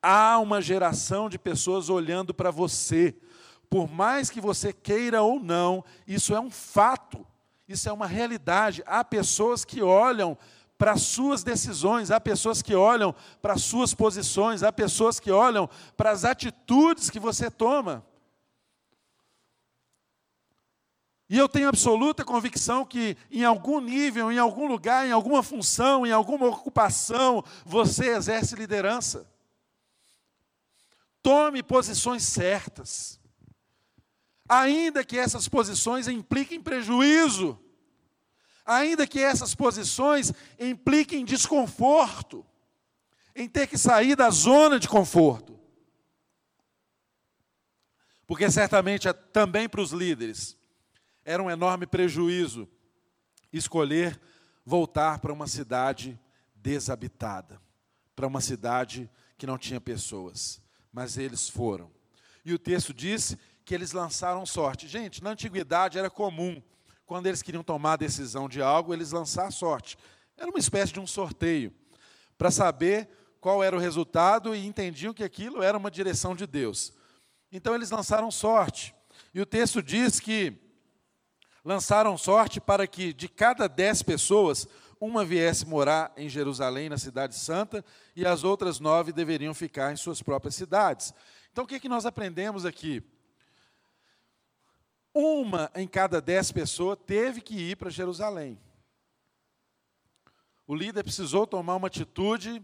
[0.00, 3.16] Há uma geração de pessoas olhando para você.
[3.70, 7.26] Por mais que você queira ou não, isso é um fato,
[7.66, 8.82] isso é uma realidade.
[8.86, 10.36] Há pessoas que olham
[10.82, 15.30] para as suas decisões, há pessoas que olham para as suas posições, há pessoas que
[15.30, 18.04] olham para as atitudes que você toma.
[21.30, 26.04] E eu tenho absoluta convicção que em algum nível, em algum lugar, em alguma função,
[26.04, 29.24] em alguma ocupação, você exerce liderança.
[31.22, 33.20] Tome posições certas.
[34.48, 37.56] Ainda que essas posições impliquem prejuízo,
[38.64, 42.44] ainda que essas posições impliquem desconforto,
[43.34, 45.58] em ter que sair da zona de conforto.
[48.26, 50.56] Porque certamente é também para os líderes
[51.24, 52.68] era um enorme prejuízo
[53.52, 54.20] escolher
[54.64, 56.18] voltar para uma cidade
[56.54, 57.60] desabitada,
[58.14, 60.60] para uma cidade que não tinha pessoas.
[60.92, 61.90] Mas eles foram.
[62.44, 64.88] E o texto diz que eles lançaram sorte.
[64.88, 66.62] Gente, na antiguidade era comum,
[67.12, 69.98] quando eles queriam tomar a decisão de algo, eles lançar sorte.
[70.34, 71.70] Era uma espécie de um sorteio,
[72.38, 73.06] para saber
[73.38, 76.90] qual era o resultado e entendiam que aquilo era uma direção de Deus.
[77.52, 78.94] Então eles lançaram sorte.
[79.34, 80.54] E o texto diz que
[81.62, 84.66] lançaram sorte para que de cada dez pessoas,
[84.98, 87.84] uma viesse morar em Jerusalém, na cidade santa,
[88.16, 91.12] e as outras nove deveriam ficar em suas próprias cidades.
[91.52, 93.02] Então, o que, é que nós aprendemos aqui?
[95.14, 98.58] Uma em cada dez pessoas teve que ir para Jerusalém.
[100.66, 102.62] O líder precisou tomar uma atitude,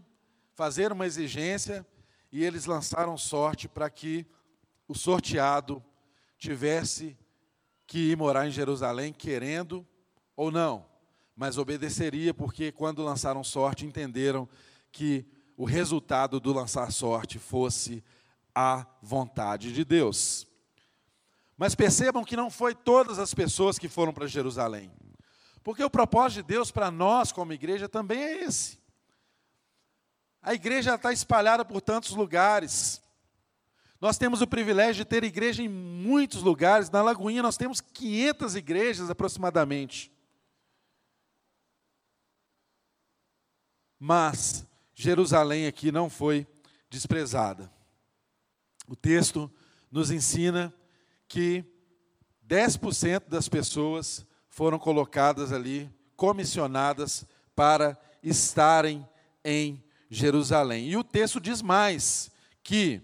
[0.53, 1.85] fazer uma exigência,
[2.31, 4.25] e eles lançaram sorte para que
[4.87, 5.83] o sorteado
[6.37, 7.17] tivesse
[7.85, 9.85] que ir morar em Jerusalém, querendo
[10.35, 10.85] ou não,
[11.35, 14.47] mas obedeceria, porque quando lançaram sorte, entenderam
[14.91, 15.25] que
[15.57, 18.03] o resultado do lançar sorte fosse
[18.55, 20.48] a vontade de Deus.
[21.59, 24.89] Mas percebam que não foi todas as pessoas que foram para Jerusalém.
[25.61, 28.79] Porque o propósito de Deus para nós, como igreja, também é esse.
[30.41, 33.03] A igreja está espalhada por tantos lugares.
[33.99, 36.89] Nós temos o privilégio de ter igreja em muitos lugares.
[36.89, 40.09] Na Lagoinha nós temos 500 igrejas aproximadamente.
[43.99, 46.47] Mas Jerusalém aqui não foi
[46.89, 47.69] desprezada.
[48.87, 49.51] O texto
[49.91, 50.73] nos ensina
[51.29, 51.63] que
[52.45, 59.07] 10% das pessoas foram colocadas ali, comissionadas para estarem
[59.45, 60.89] em Jerusalém.
[60.89, 62.31] E o texto diz mais
[62.63, 63.01] que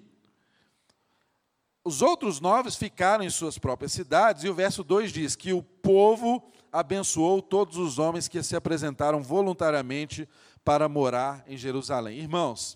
[1.84, 5.62] os outros nove ficaram em suas próprias cidades, e o verso 2 diz que o
[5.62, 10.28] povo abençoou todos os homens que se apresentaram voluntariamente
[10.64, 12.18] para morar em Jerusalém.
[12.18, 12.76] Irmãos,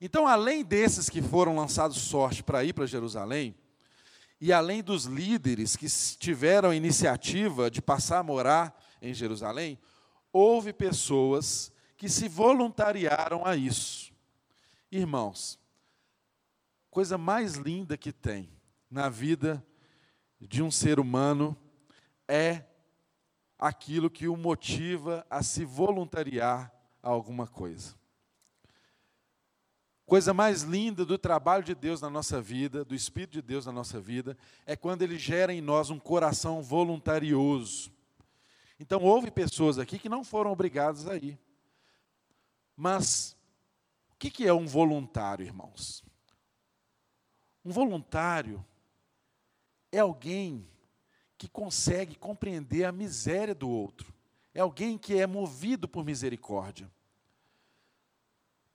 [0.00, 3.54] então, além desses que foram lançados sorte para ir para Jerusalém,
[4.40, 9.78] e além dos líderes que tiveram a iniciativa de passar a morar em Jerusalém,
[10.32, 14.12] houve pessoas que se voluntariaram a isso.
[14.90, 15.58] Irmãos,
[16.90, 18.50] coisa mais linda que tem
[18.90, 19.64] na vida
[20.40, 21.54] de um ser humano
[22.26, 22.64] é
[23.58, 26.72] aquilo que o motiva a se voluntariar
[27.02, 27.99] a alguma coisa.
[30.10, 33.70] Coisa mais linda do trabalho de Deus na nossa vida, do Espírito de Deus na
[33.70, 37.92] nossa vida, é quando ele gera em nós um coração voluntarioso.
[38.80, 41.38] Então, houve pessoas aqui que não foram obrigadas a ir.
[42.76, 43.36] Mas,
[44.10, 46.02] o que é um voluntário, irmãos?
[47.64, 48.66] Um voluntário
[49.92, 50.68] é alguém
[51.38, 54.12] que consegue compreender a miséria do outro.
[54.52, 56.90] É alguém que é movido por misericórdia.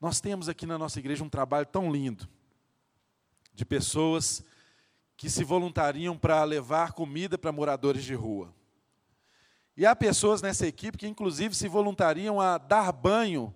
[0.00, 2.28] Nós temos aqui na nossa igreja um trabalho tão lindo
[3.54, 4.44] de pessoas
[5.16, 8.54] que se voluntariam para levar comida para moradores de rua.
[9.76, 13.54] E há pessoas nessa equipe que, inclusive, se voluntariam a dar banho,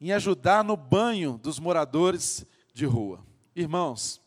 [0.00, 3.24] em ajudar no banho dos moradores de rua.
[3.54, 4.20] Irmãos,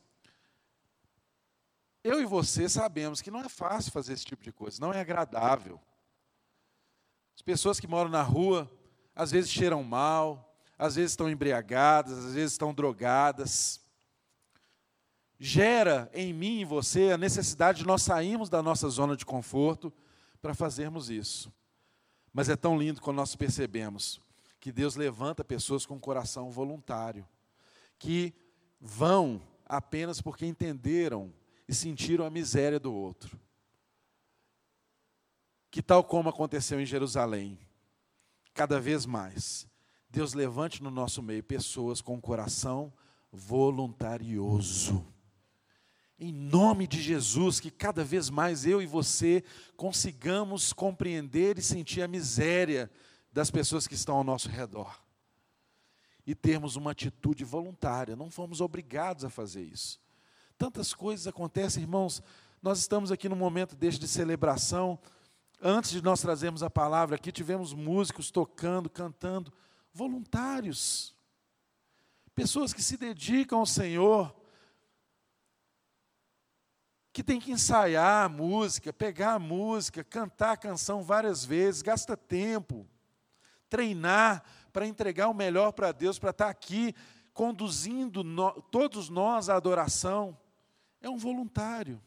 [2.04, 5.00] eu e você sabemos que não é fácil fazer esse tipo de coisa, não é
[5.00, 5.80] agradável.
[7.36, 8.70] As pessoas que moram na rua,
[9.14, 10.49] às vezes cheiram mal,
[10.80, 13.80] às vezes estão embriagadas, às vezes estão drogadas.
[15.38, 19.94] Gera em mim e você a necessidade de nós sairmos da nossa zona de conforto
[20.42, 21.54] para fazermos isso.
[22.34, 24.20] Mas é tão lindo quando nós percebemos
[24.60, 27.28] que Deus levanta pessoas com coração voluntário,
[27.98, 28.34] que
[28.82, 31.32] vão apenas porque entenderam
[31.68, 33.40] e sentiram a miséria do outro
[35.72, 37.60] que, tal como aconteceu em Jerusalém,
[38.54, 39.68] cada vez mais,
[40.10, 42.92] Deus levante no nosso meio pessoas com coração
[43.32, 45.06] voluntarioso.
[46.18, 49.44] Em nome de Jesus, que cada vez mais eu e você
[49.78, 52.92] consigamos compreender e sentir a miséria
[53.32, 55.00] das pessoas que estão ao nosso redor.
[56.26, 60.02] E termos uma atitude voluntária, não fomos obrigados a fazer isso.
[60.58, 62.22] Tantas coisas acontecem, irmãos.
[62.62, 65.00] Nós estamos aqui num momento deste de celebração,
[65.62, 69.52] Antes de nós trazermos a palavra aqui, tivemos músicos tocando, cantando,
[70.00, 71.14] voluntários.
[72.34, 74.34] Pessoas que se dedicam ao Senhor,
[77.12, 82.16] que tem que ensaiar a música, pegar a música, cantar a canção várias vezes, gasta
[82.16, 82.88] tempo,
[83.70, 86.96] treinar para entregar o melhor para Deus, para estar aqui
[87.34, 90.38] conduzindo no, todos nós à adoração.
[91.02, 92.02] É um voluntário.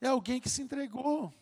[0.00, 1.34] É alguém que se entregou.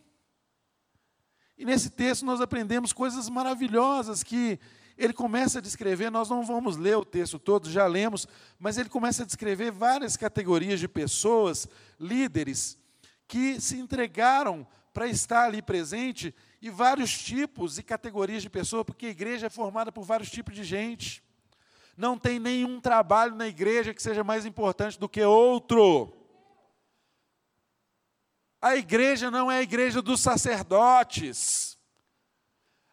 [1.57, 4.59] E nesse texto nós aprendemos coisas maravilhosas que
[4.97, 8.29] ele começa a descrever, nós não vamos ler o texto todo, já lemos,
[8.59, 11.67] mas ele começa a descrever várias categorias de pessoas,
[11.99, 12.79] líderes,
[13.27, 16.33] que se entregaram para estar ali presente,
[16.63, 20.55] e vários tipos e categorias de pessoas, porque a igreja é formada por vários tipos
[20.55, 21.23] de gente.
[21.97, 26.11] Não tem nenhum trabalho na igreja que seja mais importante do que outro.
[28.65, 31.77] A igreja não é a igreja dos sacerdotes.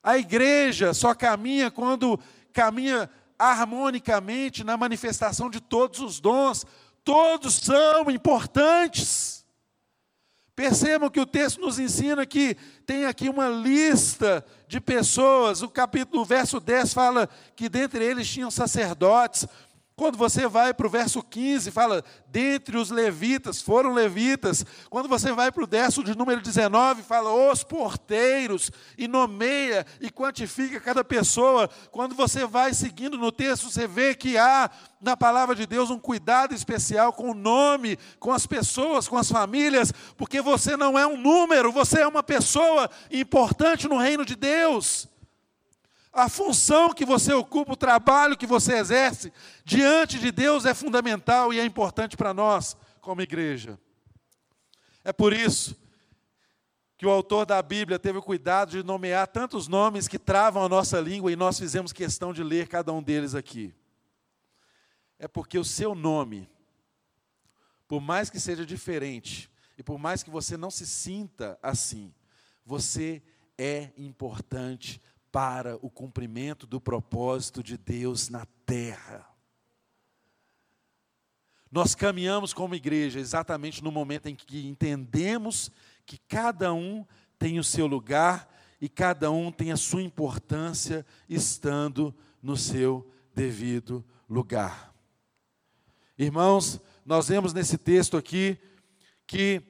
[0.03, 2.19] A igreja só caminha quando
[2.51, 3.09] caminha
[3.39, 6.65] harmonicamente na manifestação de todos os dons.
[7.05, 9.45] Todos são importantes.
[10.57, 15.61] Percebam que o texto nos ensina que tem aqui uma lista de pessoas.
[15.61, 19.47] O capítulo, o verso 10 fala que dentre eles tinham sacerdotes,
[20.01, 24.65] quando você vai para o verso 15, fala, dentre os levitas, foram levitas.
[24.89, 30.09] Quando você vai para o verso de número 19, fala, os porteiros, e nomeia e
[30.09, 31.69] quantifica cada pessoa.
[31.91, 35.99] Quando você vai seguindo no texto, você vê que há na palavra de Deus um
[35.99, 41.05] cuidado especial com o nome, com as pessoas, com as famílias, porque você não é
[41.05, 45.10] um número, você é uma pessoa importante no reino de Deus.
[46.13, 49.31] A função que você ocupa, o trabalho que você exerce
[49.63, 53.79] diante de Deus é fundamental e é importante para nós, como igreja.
[55.03, 55.79] É por isso
[56.97, 60.69] que o autor da Bíblia teve o cuidado de nomear tantos nomes que travam a
[60.69, 63.73] nossa língua e nós fizemos questão de ler cada um deles aqui.
[65.17, 66.47] É porque o seu nome,
[67.87, 72.13] por mais que seja diferente, e por mais que você não se sinta assim,
[72.63, 73.23] você
[73.57, 75.01] é importante
[75.31, 79.27] para o cumprimento do propósito de Deus na terra.
[81.71, 85.71] Nós caminhamos como igreja exatamente no momento em que entendemos
[86.05, 87.05] que cada um
[87.39, 92.13] tem o seu lugar e cada um tem a sua importância estando
[92.43, 94.93] no seu devido lugar.
[96.17, 98.57] Irmãos, nós vemos nesse texto aqui
[99.25, 99.61] que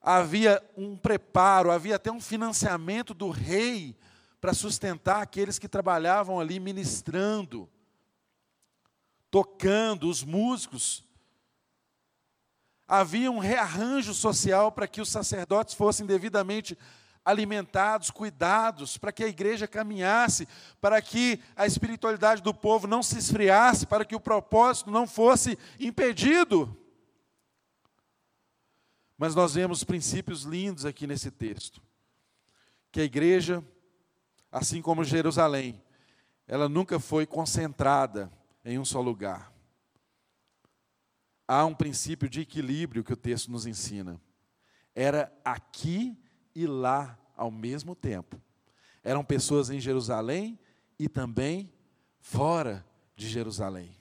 [0.00, 3.94] havia um preparo, havia até um financiamento do rei
[4.46, 7.68] para sustentar aqueles que trabalhavam ali ministrando,
[9.28, 11.04] tocando, os músicos.
[12.86, 16.78] Havia um rearranjo social para que os sacerdotes fossem devidamente
[17.24, 20.46] alimentados, cuidados, para que a igreja caminhasse,
[20.80, 25.58] para que a espiritualidade do povo não se esfriasse, para que o propósito não fosse
[25.80, 26.72] impedido.
[29.18, 31.82] Mas nós vemos princípios lindos aqui nesse texto.
[32.92, 33.60] Que a igreja
[34.50, 35.82] assim como Jerusalém,
[36.46, 38.30] ela nunca foi concentrada
[38.64, 39.52] em um só lugar.
[41.46, 44.20] Há um princípio de equilíbrio que o texto nos ensina.
[44.94, 46.18] Era aqui
[46.54, 48.40] e lá ao mesmo tempo.
[49.04, 50.58] Eram pessoas em Jerusalém
[50.98, 51.72] e também
[52.18, 52.84] fora
[53.14, 53.96] de Jerusalém.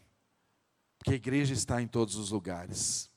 [0.97, 3.11] Porque a igreja está em todos os lugares.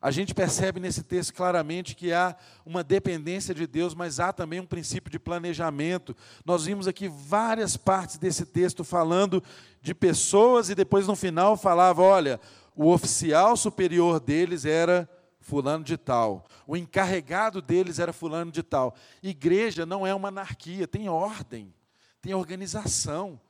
[0.00, 4.60] A gente percebe nesse texto claramente que há uma dependência de Deus, mas há também
[4.60, 6.16] um princípio de planejamento.
[6.44, 9.42] Nós vimos aqui várias partes desse texto falando
[9.82, 12.40] de pessoas e depois no final falava: olha,
[12.76, 15.08] o oficial superior deles era
[15.40, 18.94] fulano de tal, o encarregado deles era fulano de tal.
[19.20, 21.74] Igreja não é uma anarquia, tem ordem,
[22.22, 23.40] tem organização,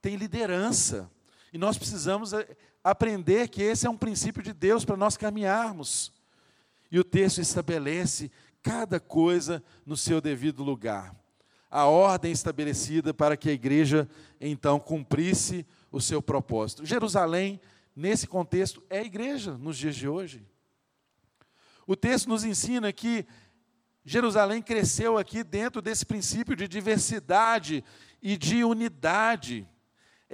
[0.00, 1.08] tem liderança.
[1.52, 2.48] E nós precisamos eh,
[2.82, 6.12] aprender que esse é um princípio de Deus para nós caminharmos.
[6.90, 8.30] E o texto estabelece
[8.62, 11.14] cada coisa no seu devido lugar.
[11.70, 14.08] A ordem estabelecida para que a igreja
[14.40, 16.84] então cumprisse o seu propósito.
[16.84, 17.60] Jerusalém,
[17.96, 20.46] nesse contexto, é a igreja nos dias de hoje.
[21.86, 23.26] O texto nos ensina que
[24.04, 27.84] Jerusalém cresceu aqui dentro desse princípio de diversidade
[28.20, 29.66] e de unidade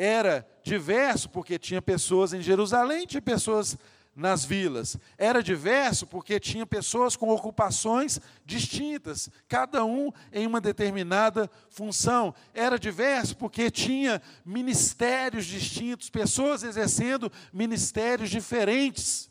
[0.00, 3.76] era diverso porque tinha pessoas em Jerusalém, tinha pessoas
[4.14, 4.96] nas vilas.
[5.18, 12.32] Era diverso porque tinha pessoas com ocupações distintas, cada um em uma determinada função.
[12.54, 19.28] Era diverso porque tinha ministérios distintos, pessoas exercendo ministérios diferentes.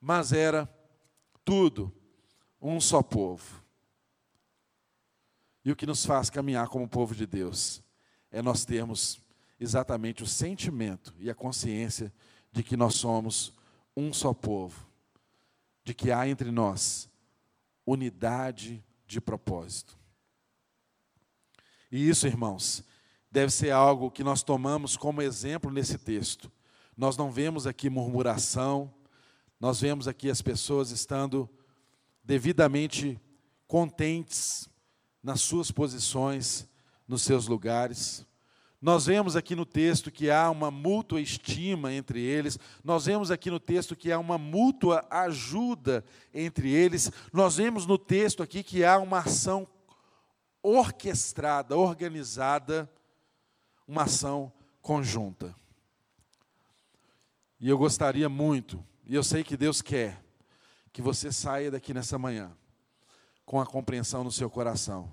[0.00, 0.68] Mas era
[1.44, 1.94] tudo
[2.60, 3.62] um só povo.
[5.64, 7.80] E o que nos faz caminhar como povo de Deus
[8.32, 9.21] é nós termos
[9.62, 12.12] exatamente o sentimento e a consciência
[12.50, 13.52] de que nós somos
[13.96, 14.86] um só povo,
[15.84, 17.08] de que há entre nós
[17.86, 19.96] unidade de propósito.
[21.90, 22.82] E isso, irmãos,
[23.30, 26.50] deve ser algo que nós tomamos como exemplo nesse texto.
[26.96, 28.92] Nós não vemos aqui murmuração,
[29.60, 31.48] nós vemos aqui as pessoas estando
[32.24, 33.20] devidamente
[33.66, 34.68] contentes
[35.22, 36.68] nas suas posições,
[37.06, 38.26] nos seus lugares.
[38.82, 43.48] Nós vemos aqui no texto que há uma mútua estima entre eles, nós vemos aqui
[43.48, 46.04] no texto que há uma mútua ajuda
[46.34, 49.68] entre eles, nós vemos no texto aqui que há uma ação
[50.60, 52.90] orquestrada, organizada,
[53.86, 55.54] uma ação conjunta.
[57.60, 60.20] E eu gostaria muito, e eu sei que Deus quer,
[60.92, 62.50] que você saia daqui nessa manhã
[63.46, 65.12] com a compreensão no seu coração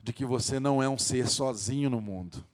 [0.00, 2.46] de que você não é um ser sozinho no mundo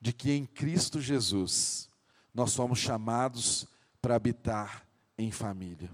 [0.00, 1.88] de que em Cristo Jesus
[2.32, 3.66] nós somos chamados
[4.00, 4.86] para habitar
[5.18, 5.90] em família.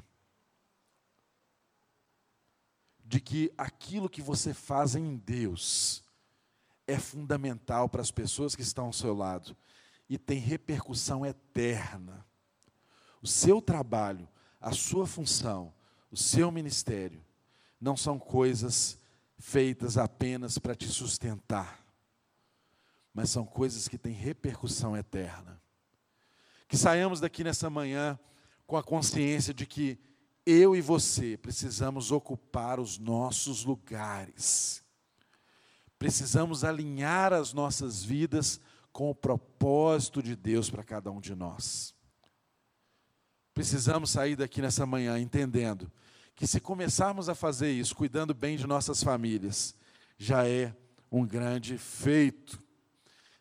[3.06, 6.02] de que aquilo que você faz em Deus
[6.86, 9.56] é fundamental para as pessoas que estão ao seu lado
[10.08, 12.26] e tem repercussão eterna.
[13.22, 14.28] O seu trabalho,
[14.60, 15.72] a sua função,
[16.10, 17.24] o seu ministério
[17.80, 18.98] não são coisas
[19.38, 21.84] feitas apenas para te sustentar,
[23.16, 25.58] mas são coisas que têm repercussão eterna.
[26.68, 28.18] Que saiamos daqui nessa manhã
[28.66, 29.98] com a consciência de que
[30.44, 34.84] eu e você precisamos ocupar os nossos lugares.
[35.98, 38.60] Precisamos alinhar as nossas vidas
[38.92, 41.94] com o propósito de Deus para cada um de nós.
[43.54, 45.90] Precisamos sair daqui nessa manhã entendendo
[46.34, 49.74] que se começarmos a fazer isso, cuidando bem de nossas famílias,
[50.18, 50.76] já é
[51.10, 52.65] um grande feito.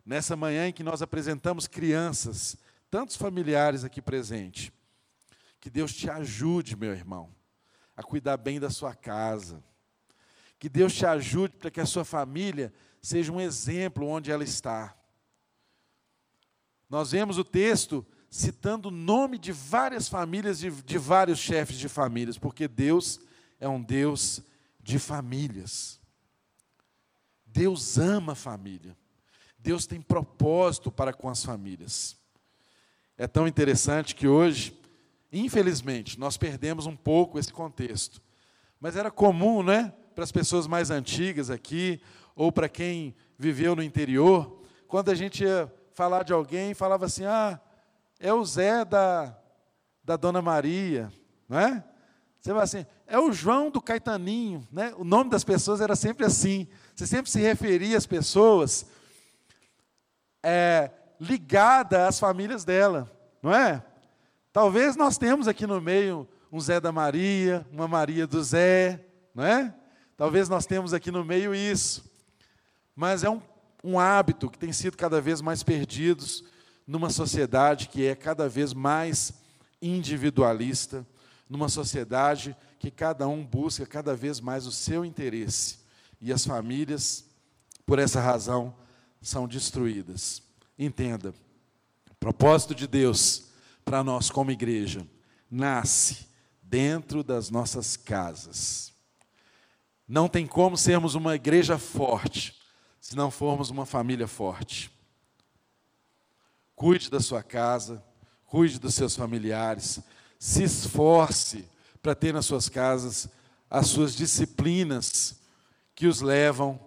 [0.06, 2.56] Nessa manhã em que nós apresentamos crianças,
[2.92, 4.72] tantos familiares aqui presentes,
[5.60, 7.34] que Deus te ajude, meu irmão,
[7.98, 9.64] a cuidar bem da sua casa.
[10.60, 14.96] Que Deus te ajude para que a sua família seja um exemplo onde ela está.
[16.90, 21.90] Nós vemos o texto citando o nome de várias famílias, de, de vários chefes de
[21.90, 23.20] famílias, porque Deus
[23.60, 24.42] é um Deus
[24.80, 26.00] de famílias.
[27.46, 28.96] Deus ama a família.
[29.66, 32.16] Deus tem propósito para com as famílias.
[33.18, 34.80] É tão interessante que hoje,
[35.34, 38.22] infelizmente, nós perdemos um pouco esse contexto.
[38.80, 42.00] Mas era comum, né, para as pessoas mais antigas aqui,
[42.36, 47.26] ou para quem viveu no interior, quando a gente ia falar de alguém, falava assim:
[47.26, 47.60] ah,
[48.20, 49.36] é o Zé da,
[50.04, 51.12] da Dona Maria,
[51.50, 51.84] não é?
[52.40, 54.94] Você vai assim, é o João do Caetaninho, né?
[54.96, 56.68] O nome das pessoas era sempre assim.
[56.96, 58.86] Você sempre se referia às pessoas
[60.46, 63.84] é, ligada às famílias dela, não é?
[64.54, 69.44] Talvez nós temos aqui no meio um Zé da Maria, uma Maria do Zé, não
[69.44, 69.74] é?
[70.16, 72.10] Talvez nós temos aqui no meio isso.
[72.96, 73.42] Mas é um,
[73.84, 76.24] um hábito que tem sido cada vez mais perdido
[76.88, 79.34] numa sociedade que é cada vez mais
[79.82, 81.06] individualista,
[81.50, 85.80] numa sociedade que cada um busca cada vez mais o seu interesse.
[86.22, 87.26] E as famílias,
[87.86, 88.74] por essa razão,
[89.26, 90.44] são destruídas.
[90.78, 91.34] Entenda,
[92.12, 93.48] o propósito de Deus
[93.84, 95.06] para nós como igreja
[95.50, 96.28] nasce
[96.62, 98.94] dentro das nossas casas.
[100.08, 102.56] Não tem como sermos uma igreja forte
[103.02, 104.92] se não formos uma família forte.
[106.76, 108.04] Cuide da sua casa,
[108.46, 110.02] cuide dos seus familiares,
[110.38, 111.68] se esforce
[112.02, 113.28] para ter nas suas casas
[113.70, 115.40] as suas disciplinas
[115.96, 116.80] que os levam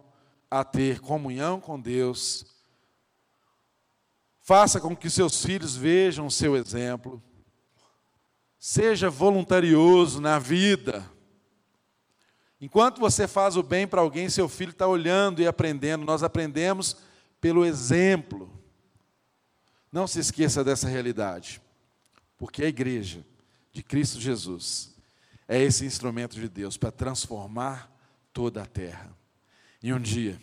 [0.51, 2.47] a ter comunhão com Deus.
[4.41, 7.23] Faça com que seus filhos vejam o seu exemplo.
[8.59, 11.05] Seja voluntarioso na vida.
[12.61, 16.05] Enquanto você faz o bem para alguém, seu filho está olhando e aprendendo.
[16.05, 16.97] Nós aprendemos
[17.41, 18.51] pelo exemplo.
[19.93, 21.61] Não se esqueça dessa realidade,
[22.37, 23.25] porque a igreja
[23.73, 24.95] de Cristo Jesus
[25.47, 27.91] é esse instrumento de Deus para transformar
[28.33, 29.18] toda a terra.
[29.83, 30.41] E um dia,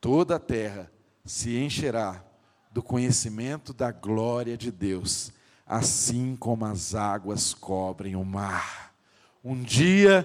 [0.00, 0.90] toda a terra
[1.24, 2.24] se encherá
[2.70, 5.32] do conhecimento da glória de Deus,
[5.66, 8.94] assim como as águas cobrem o mar.
[9.44, 10.22] Um dia,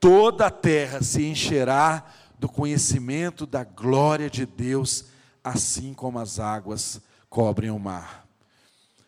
[0.00, 2.04] toda a terra se encherá
[2.38, 5.06] do conhecimento da glória de Deus,
[5.42, 8.26] assim como as águas cobrem o mar.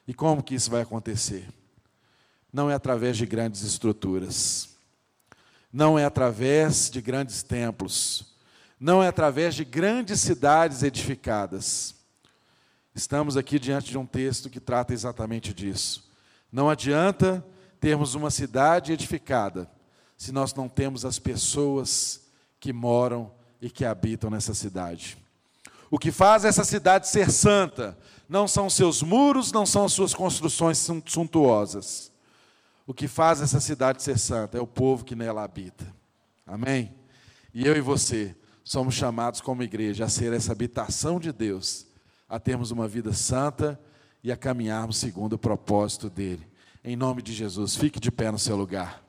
[0.06, 1.48] E como que isso vai acontecer?
[2.52, 4.68] Não é através de grandes estruturas,
[5.72, 8.35] não é através de grandes templos,
[8.78, 11.94] não é através de grandes cidades edificadas.
[12.94, 16.10] Estamos aqui diante de um texto que trata exatamente disso.
[16.52, 17.44] Não adianta
[17.80, 19.70] termos uma cidade edificada
[20.16, 22.22] se nós não temos as pessoas
[22.58, 25.18] que moram e que habitam nessa cidade.
[25.90, 27.96] O que faz essa cidade ser santa
[28.28, 32.10] não são seus muros, não são as suas construções suntuosas.
[32.86, 35.86] O que faz essa cidade ser santa é o povo que nela habita.
[36.46, 36.94] Amém?
[37.52, 38.34] E eu e você
[38.66, 41.86] somos chamados como igreja a ser essa habitação de Deus,
[42.28, 43.80] a termos uma vida santa
[44.24, 46.44] e a caminharmos segundo o propósito dele.
[46.82, 49.04] Em nome de Jesus, fique de pé no seu lugar.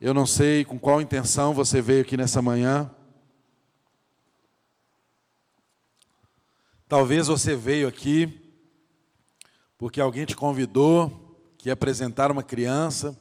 [0.00, 2.88] Eu não sei com qual intenção você veio aqui nessa manhã.
[6.88, 8.40] Talvez você veio aqui
[9.76, 11.21] porque alguém te convidou
[11.62, 13.16] que ia apresentar uma criança.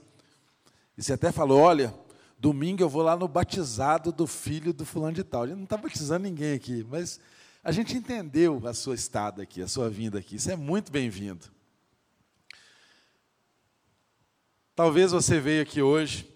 [0.97, 1.93] E você até falou: olha,
[2.39, 5.47] domingo eu vou lá no batizado do filho do fulano de tal.
[5.47, 7.19] Gente não está batizando ninguém aqui, mas
[7.63, 10.37] a gente entendeu a sua estada aqui, a sua vinda aqui.
[10.37, 11.45] Isso é muito bem-vindo.
[14.75, 16.27] Talvez você veio aqui hoje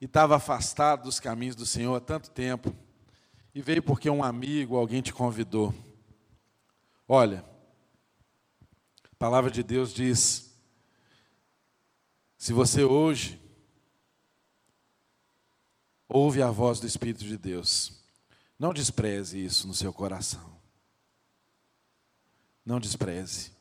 [0.00, 2.72] e estava afastado dos caminhos do Senhor há tanto tempo,
[3.52, 5.74] e veio porque um amigo, alguém te convidou.
[7.08, 7.44] Olha,
[9.10, 10.45] a palavra de Deus diz:
[12.36, 13.40] se você hoje
[16.08, 17.92] ouve a voz do Espírito de Deus,
[18.58, 20.56] não despreze isso no seu coração.
[22.64, 23.52] Não despreze.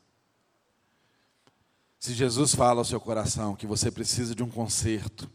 [1.99, 5.29] Se Jesus fala ao seu coração que você precisa de um conserto,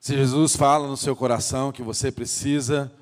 [0.00, 2.92] se Jesus fala no seu coração que você precisa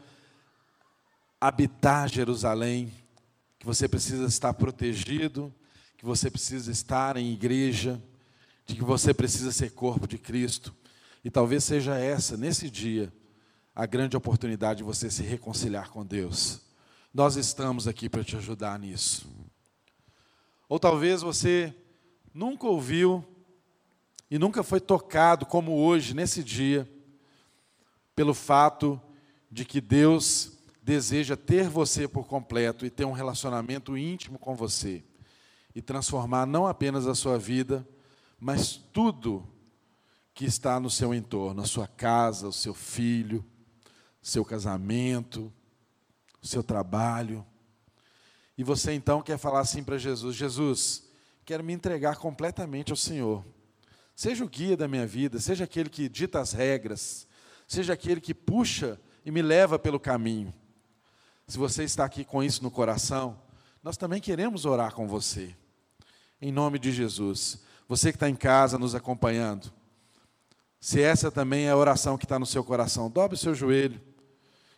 [1.41, 2.93] habitar Jerusalém,
[3.59, 5.55] que você precisa estar protegido,
[5.99, 8.03] que você precisa estar em igreja,
[8.67, 10.75] de que você precisa ser corpo de Cristo,
[11.25, 13.13] e talvez seja essa, nesse dia,
[13.75, 16.61] a grande oportunidade de você se reconciliar com Deus.
[17.13, 19.27] Nós estamos aqui para te ajudar nisso.
[20.69, 21.75] Ou talvez você
[22.33, 23.25] nunca ouviu
[24.31, 26.89] e nunca foi tocado como hoje, nesse dia,
[28.15, 29.01] pelo fato
[29.51, 30.53] de que Deus
[30.83, 35.03] deseja ter você por completo e ter um relacionamento íntimo com você
[35.75, 37.87] e transformar não apenas a sua vida,
[38.39, 39.49] mas tudo
[40.35, 43.45] que está no seu entorno, a sua casa, o seu filho,
[44.21, 45.53] seu casamento,
[46.43, 47.47] o seu trabalho.
[48.59, 51.09] E você então quer falar assim para Jesus: Jesus,
[51.45, 53.45] quero me entregar completamente ao Senhor.
[54.17, 57.27] Seja o guia da minha vida, seja aquele que dita as regras,
[57.67, 60.53] seja aquele que puxa e me leva pelo caminho.
[61.47, 63.41] Se você está aqui com isso no coração,
[63.83, 65.55] nós também queremos orar com você.
[66.41, 67.63] Em nome de Jesus.
[67.89, 69.73] Você que está em casa nos acompanhando,
[70.81, 74.01] se essa também é a oração que está no seu coração, dobre o seu joelho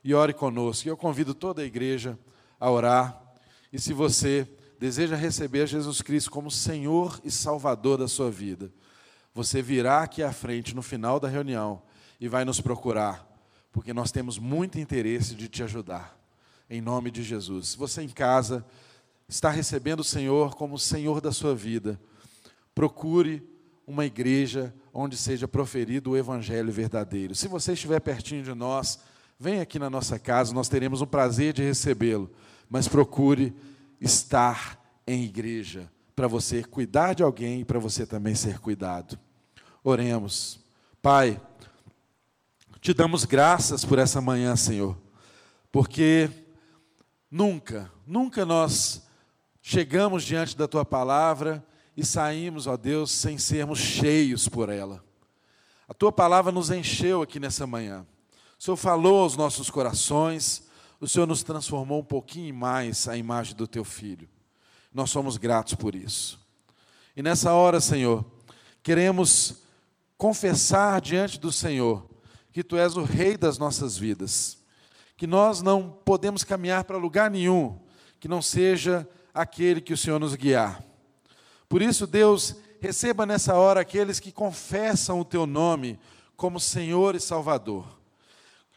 [0.04, 0.88] e ore conosco.
[0.88, 2.18] Eu convido toda a igreja
[2.60, 3.20] a orar.
[3.72, 4.48] E se você
[4.78, 8.72] deseja receber Jesus Cristo como Senhor e Salvador da sua vida,
[9.34, 11.82] você virá aqui à frente no final da reunião
[12.20, 13.26] e vai nos procurar,
[13.72, 16.16] porque nós temos muito interesse de te ajudar.
[16.70, 17.74] Em nome de Jesus.
[17.74, 18.64] Você em casa
[19.28, 22.00] está recebendo o Senhor como Senhor da sua vida.
[22.76, 23.42] Procure
[23.86, 27.34] uma igreja onde seja proferido o evangelho verdadeiro.
[27.34, 28.98] Se você estiver pertinho de nós,
[29.40, 32.30] venha aqui na nossa casa, nós teremos o prazer de recebê-lo,
[32.68, 33.56] mas procure
[33.98, 39.18] estar em igreja para você cuidar de alguém e para você também ser cuidado.
[39.82, 40.60] Oremos.
[41.00, 41.40] Pai,
[42.78, 44.98] te damos graças por essa manhã, Senhor,
[45.72, 46.28] porque
[47.30, 49.02] nunca, nunca nós
[49.62, 51.64] chegamos diante da tua palavra
[51.96, 55.02] e saímos, ó Deus, sem sermos cheios por ela.
[55.88, 58.06] A tua palavra nos encheu aqui nessa manhã.
[58.58, 60.64] O Senhor falou aos nossos corações,
[61.00, 64.28] o Senhor nos transformou um pouquinho mais à imagem do teu filho.
[64.92, 66.38] Nós somos gratos por isso.
[67.16, 68.24] E nessa hora, Senhor,
[68.82, 69.62] queremos
[70.18, 72.08] confessar diante do Senhor
[72.52, 74.58] que tu és o rei das nossas vidas,
[75.16, 77.78] que nós não podemos caminhar para lugar nenhum
[78.18, 80.82] que não seja aquele que o Senhor nos guiar.
[81.68, 85.98] Por isso, Deus, receba nessa hora aqueles que confessam o teu nome
[86.36, 87.98] como Senhor e Salvador.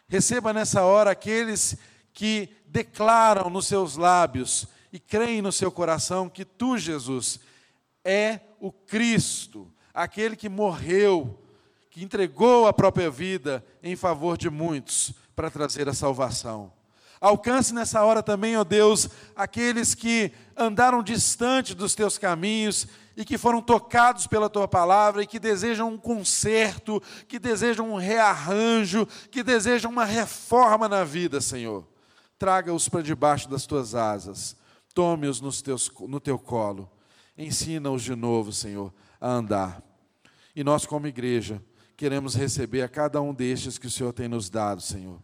[0.07, 1.77] Receba nessa hora aqueles
[2.13, 7.39] que declaram nos seus lábios e creem no seu coração que tu, Jesus,
[8.03, 11.39] é o Cristo, aquele que morreu,
[11.91, 16.73] que entregou a própria vida em favor de muitos para trazer a salvação.
[17.21, 23.37] Alcance nessa hora também, ó Deus, aqueles que andaram distante dos teus caminhos e que
[23.37, 29.41] foram tocados pela tua palavra e que desejam um conserto, que desejam um rearranjo, que
[29.41, 31.87] desejam uma reforma na vida, Senhor.
[32.37, 34.55] Traga-os para debaixo das tuas asas,
[34.93, 36.89] tome-os no teu colo,
[37.37, 39.81] ensina-os de novo, Senhor, a andar.
[40.55, 41.61] E nós, como igreja,
[41.97, 45.19] queremos receber a cada um destes que o Senhor tem nos dado, Senhor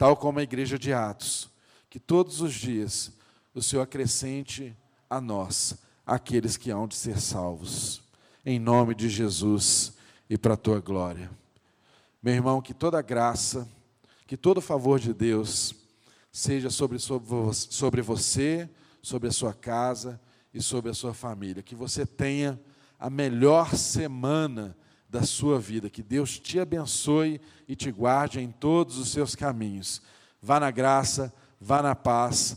[0.00, 1.50] tal como a igreja de Atos,
[1.90, 3.12] que todos os dias
[3.54, 4.76] o Senhor acrescente
[5.08, 5.76] a nós
[6.06, 8.02] aqueles que hão de ser salvos,
[8.44, 9.92] em nome de Jesus
[10.28, 11.30] e para a tua glória.
[12.22, 13.68] Meu irmão, que toda graça,
[14.26, 15.74] que todo favor de Deus
[16.32, 18.68] seja sobre, sobre, você,
[19.02, 20.20] sobre a sua casa
[20.52, 21.62] e sobre a sua família.
[21.62, 22.60] Que você tenha
[22.98, 24.76] a melhor semana
[25.08, 25.90] da sua vida.
[25.90, 30.02] Que Deus te abençoe e te guarde em todos os seus caminhos.
[30.40, 32.56] Vá na graça, vá na paz,